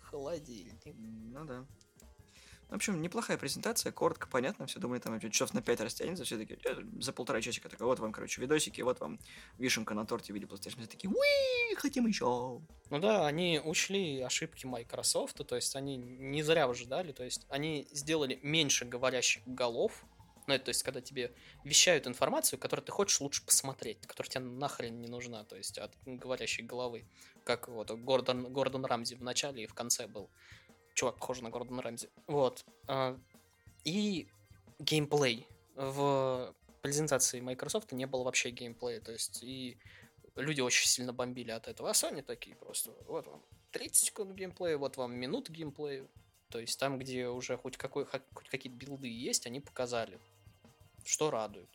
холодильник. 0.00 0.82
Ну 0.96 1.44
да. 1.44 1.66
В 2.68 2.74
общем, 2.74 3.00
неплохая 3.00 3.38
презентация, 3.38 3.92
коротко, 3.92 4.26
понятно, 4.26 4.66
все 4.66 4.80
думали, 4.80 4.98
там 4.98 5.20
часов 5.20 5.54
на 5.54 5.62
5 5.62 5.80
растянется, 5.82 6.24
все 6.24 6.36
таки 6.36 6.58
«Э, 6.64 6.82
за 7.00 7.12
полтора 7.12 7.40
часика 7.40 7.68
такой, 7.68 7.86
вот 7.86 8.00
вам, 8.00 8.12
короче, 8.12 8.40
видосики, 8.40 8.80
вот 8.80 8.98
вам 8.98 9.20
вишенка 9.56 9.94
на 9.94 10.04
торте 10.04 10.32
в 10.32 10.34
виде 10.36 10.46
PlayStation. 10.46 10.78
Все 10.78 10.86
такие, 10.86 11.08
уи, 11.08 11.74
хотим 11.76 12.06
еще. 12.06 12.60
Ну 12.90 12.98
да, 12.98 13.26
они 13.26 13.60
учли 13.64 14.20
ошибки 14.20 14.66
Microsoft, 14.66 15.46
то 15.46 15.54
есть 15.54 15.76
они 15.76 15.96
не 15.96 16.42
зря 16.42 16.72
ждали, 16.74 17.12
то 17.12 17.22
есть 17.22 17.46
они 17.48 17.86
сделали 17.92 18.40
меньше 18.42 18.84
говорящих 18.84 19.46
голов, 19.46 20.04
ну, 20.46 20.54
это, 20.54 20.66
то 20.66 20.68
есть, 20.68 20.82
когда 20.84 21.00
тебе 21.00 21.32
вещают 21.64 22.06
информацию, 22.06 22.58
которую 22.58 22.84
ты 22.84 22.92
хочешь 22.92 23.20
лучше 23.20 23.44
посмотреть, 23.44 24.06
которая 24.06 24.30
тебе 24.30 24.44
нахрен 24.44 25.00
не 25.00 25.08
нужна, 25.08 25.44
то 25.44 25.56
есть, 25.56 25.76
от 25.78 25.92
говорящей 26.06 26.64
головы. 26.64 27.04
Как 27.44 27.68
вот 27.68 27.90
Гордон, 27.90 28.52
Гордон 28.52 28.84
Рамзи 28.84 29.16
в 29.16 29.22
начале 29.22 29.64
и 29.64 29.66
в 29.66 29.74
конце 29.74 30.06
был. 30.06 30.30
Чувак, 30.96 31.18
похож 31.18 31.42
на 31.42 31.50
Гордона 31.50 31.82
Рамзи. 31.82 32.08
Вот. 32.26 32.64
А, 32.88 33.18
И 33.84 34.26
геймплей. 34.78 35.46
В 35.74 36.54
презентации 36.80 37.40
Microsoft 37.40 37.92
не 37.92 38.06
было 38.06 38.24
вообще 38.24 38.50
геймплея, 38.50 39.00
то 39.00 39.12
есть, 39.12 39.42
и 39.42 39.76
люди 40.36 40.62
очень 40.62 40.88
сильно 40.88 41.12
бомбили 41.12 41.50
от 41.50 41.68
этого. 41.68 41.90
А 41.90 41.92
Sony 41.92 42.22
такие 42.22 42.56
просто, 42.56 42.92
вот 43.08 43.26
вам 43.26 43.42
30 43.72 44.06
секунд 44.06 44.32
геймплея, 44.32 44.78
вот 44.78 44.96
вам 44.96 45.14
минут 45.14 45.50
геймплея. 45.50 46.08
То 46.48 46.60
есть 46.60 46.80
там, 46.80 46.98
где 46.98 47.28
уже 47.28 47.58
хоть, 47.58 47.76
какой, 47.76 48.06
хоть 48.06 48.48
какие-то 48.48 48.78
билды 48.78 49.08
есть, 49.08 49.46
они 49.46 49.60
показали. 49.60 50.18
Что 51.04 51.30
радует. 51.30 51.68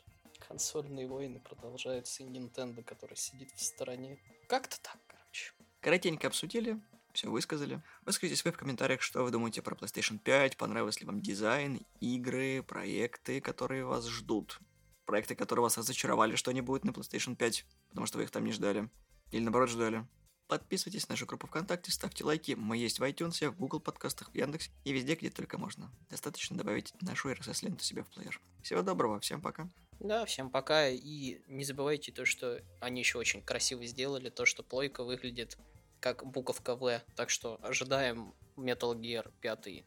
Консольные 0.48 1.08
войны 1.08 1.40
продолжаются, 1.40 2.24
и 2.24 2.26
Nintendo, 2.26 2.84
который 2.84 3.18
сидит 3.18 3.52
в 3.52 3.62
стороне. 3.62 4.18
Как-то 4.48 4.82
так, 4.82 4.98
короче. 5.06 5.54
Коротенько 5.80 6.28
обсудили, 6.28 6.82
все 7.14 7.30
высказали. 7.30 7.82
Выскажите 8.06 8.40
свои 8.40 8.54
в 8.54 8.58
комментариях, 8.58 9.02
что 9.02 9.24
вы 9.24 9.32
думаете 9.32 9.62
про 9.62 9.76
PlayStation 9.76 10.18
5, 10.18 10.58
понравился 10.58 11.02
ли 11.02 11.06
вам 11.06 11.22
дизайн, 11.22 11.86
игры, 12.00 12.64
проекты, 12.64 13.42
которые 13.42 13.86
вас 13.86 14.08
ждут. 14.08 14.60
Проекты, 15.06 15.36
которые 15.36 15.64
вас 15.64 15.78
разочаровали, 15.78 16.36
что 16.36 16.52
они 16.52 16.62
будут 16.62 16.86
на 16.86 16.92
PlayStation 16.92 17.36
5, 17.36 17.66
потому 17.90 18.08
что 18.08 18.18
вы 18.18 18.26
их 18.26 18.32
там 18.32 18.46
не 18.46 18.52
ждали. 18.52 18.90
Или 19.32 19.44
наоборот 19.44 19.70
ждали. 19.70 20.06
Подписывайтесь 20.52 21.08
на 21.08 21.14
нашу 21.14 21.26
группу 21.26 21.48
ВКонтакте, 21.48 21.94
ставьте 21.94 22.26
лайки. 22.26 22.52
Мы 22.58 22.76
есть 22.76 23.00
в 23.00 23.04
iTunes, 23.04 23.50
в 23.50 23.56
Google 23.56 23.80
подкастах, 23.80 24.32
в 24.32 24.36
Яндексе 24.36 24.70
и 24.84 24.92
везде, 24.92 25.16
где 25.16 25.30
только 25.30 25.58
можно. 25.58 25.90
Достаточно 26.10 26.58
добавить 26.58 26.94
нашу 27.02 27.32
RSS-ленту 27.32 27.86
себе 27.86 28.04
в 28.04 28.10
плеер. 28.10 28.42
Всего 28.62 28.82
доброго, 28.82 29.22
всем 29.22 29.42
пока. 29.42 29.70
Да, 30.02 30.26
всем 30.26 30.50
пока. 30.50 30.90
И 30.90 31.42
не 31.48 31.64
забывайте 31.64 32.12
то, 32.12 32.26
что 32.26 32.62
они 32.82 33.00
еще 33.00 33.18
очень 33.18 33.42
красиво 33.42 33.86
сделали, 33.86 34.30
то, 34.30 34.46
что 34.46 34.62
плойка 34.62 35.06
выглядит 35.06 35.58
как 36.02 36.26
буковка 36.26 36.76
В. 36.76 37.02
Так 37.16 37.30
что 37.30 37.58
ожидаем 37.62 38.34
Metal 38.58 38.94
Gear 38.94 39.32
5 39.40 39.86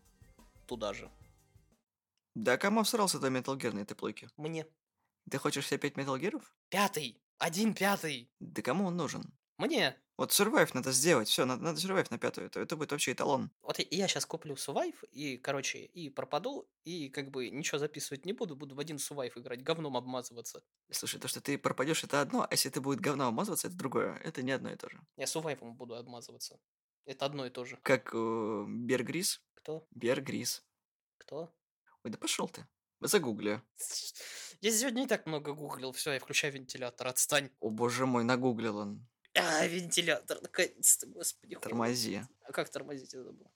туда 0.66 0.94
же. 0.94 1.10
Да 2.34 2.56
кому 2.56 2.82
всрался 2.82 3.18
до 3.18 3.28
Metal 3.28 3.56
Gear 3.56 3.72
на 3.72 3.80
этой 3.80 3.94
плойке? 3.94 4.30
Мне. 4.36 4.66
Ты 5.30 5.38
хочешь 5.38 5.66
все 5.66 5.76
пять 5.76 5.94
Metal 5.94 6.18
Gear'ов? 6.18 6.42
Пятый! 6.68 7.20
Один 7.38 7.74
пятый! 7.74 8.30
Да 8.40 8.62
кому 8.62 8.86
он 8.86 8.96
нужен? 8.96 9.32
Мне! 9.58 9.96
Вот 10.16 10.30
Survive 10.30 10.70
надо 10.74 10.92
сделать, 10.92 11.26
все, 11.28 11.44
надо, 11.44 11.62
надо 11.64 11.80
Survive 11.80 12.06
на 12.10 12.18
пятую, 12.18 12.46
это, 12.46 12.60
это 12.60 12.76
будет 12.76 12.92
вообще 12.92 13.12
эталон. 13.12 13.50
Вот 13.62 13.78
я- 13.80 13.86
я 13.90 14.06
сейчас 14.08 14.24
куплю 14.26 14.54
Сувайв 14.56 15.02
и, 15.10 15.36
короче, 15.38 15.78
и 15.84 16.08
пропаду, 16.08 16.68
и 16.84 17.08
как 17.08 17.30
бы 17.30 17.50
ничего 17.50 17.78
записывать 17.78 18.24
не 18.24 18.32
буду, 18.32 18.54
буду 18.54 18.76
в 18.76 18.78
один 18.78 18.98
Сувайв 18.98 19.36
играть, 19.36 19.62
говном 19.64 19.96
обмазываться. 19.96 20.62
Слушай, 20.92 21.18
то, 21.20 21.26
что 21.26 21.40
ты 21.40 21.58
пропадешь, 21.58 22.04
это 22.04 22.20
одно, 22.20 22.42
а 22.42 22.48
если 22.52 22.70
ты 22.70 22.80
будет 22.80 23.00
говно 23.00 23.26
обмазываться, 23.26 23.66
это 23.66 23.76
другое. 23.76 24.16
Это 24.24 24.42
не 24.42 24.52
одно 24.52 24.70
и 24.72 24.76
то 24.76 24.88
же. 24.88 25.00
Я 25.16 25.26
Сувайвом 25.26 25.74
буду 25.74 25.96
обмазываться. 25.96 26.60
Это 27.06 27.26
одно 27.26 27.44
и 27.46 27.50
то 27.50 27.64
же. 27.64 27.76
Как 27.82 28.10
э, 28.14 28.64
Бергрис. 28.68 29.42
Кто? 29.54 29.86
Бергрис. 29.90 30.64
Кто? 31.18 31.52
Ой, 32.04 32.10
да 32.10 32.18
пошел 32.18 32.48
ты. 32.48 32.66
Загугли. 33.00 33.60
Я 34.60 34.70
сегодня 34.70 35.00
не 35.00 35.06
так 35.06 35.26
много 35.26 35.52
гуглил, 35.52 35.92
все, 35.92 36.12
я 36.12 36.20
включаю 36.20 36.52
вентилятор, 36.54 37.08
отстань. 37.08 37.50
О 37.60 37.68
боже 37.70 38.06
мой, 38.06 38.24
нагуглил 38.24 38.78
он. 38.78 39.06
А, 39.36 39.66
вентилятор, 39.66 40.40
наконец-то, 40.42 41.06
господи. 41.06 41.54
хуй. 41.54 41.62
Тормози. 41.62 42.22
А 42.42 42.52
как 42.52 42.68
тормозить, 42.68 43.12
я 43.14 43.22
забыл. 43.22 43.50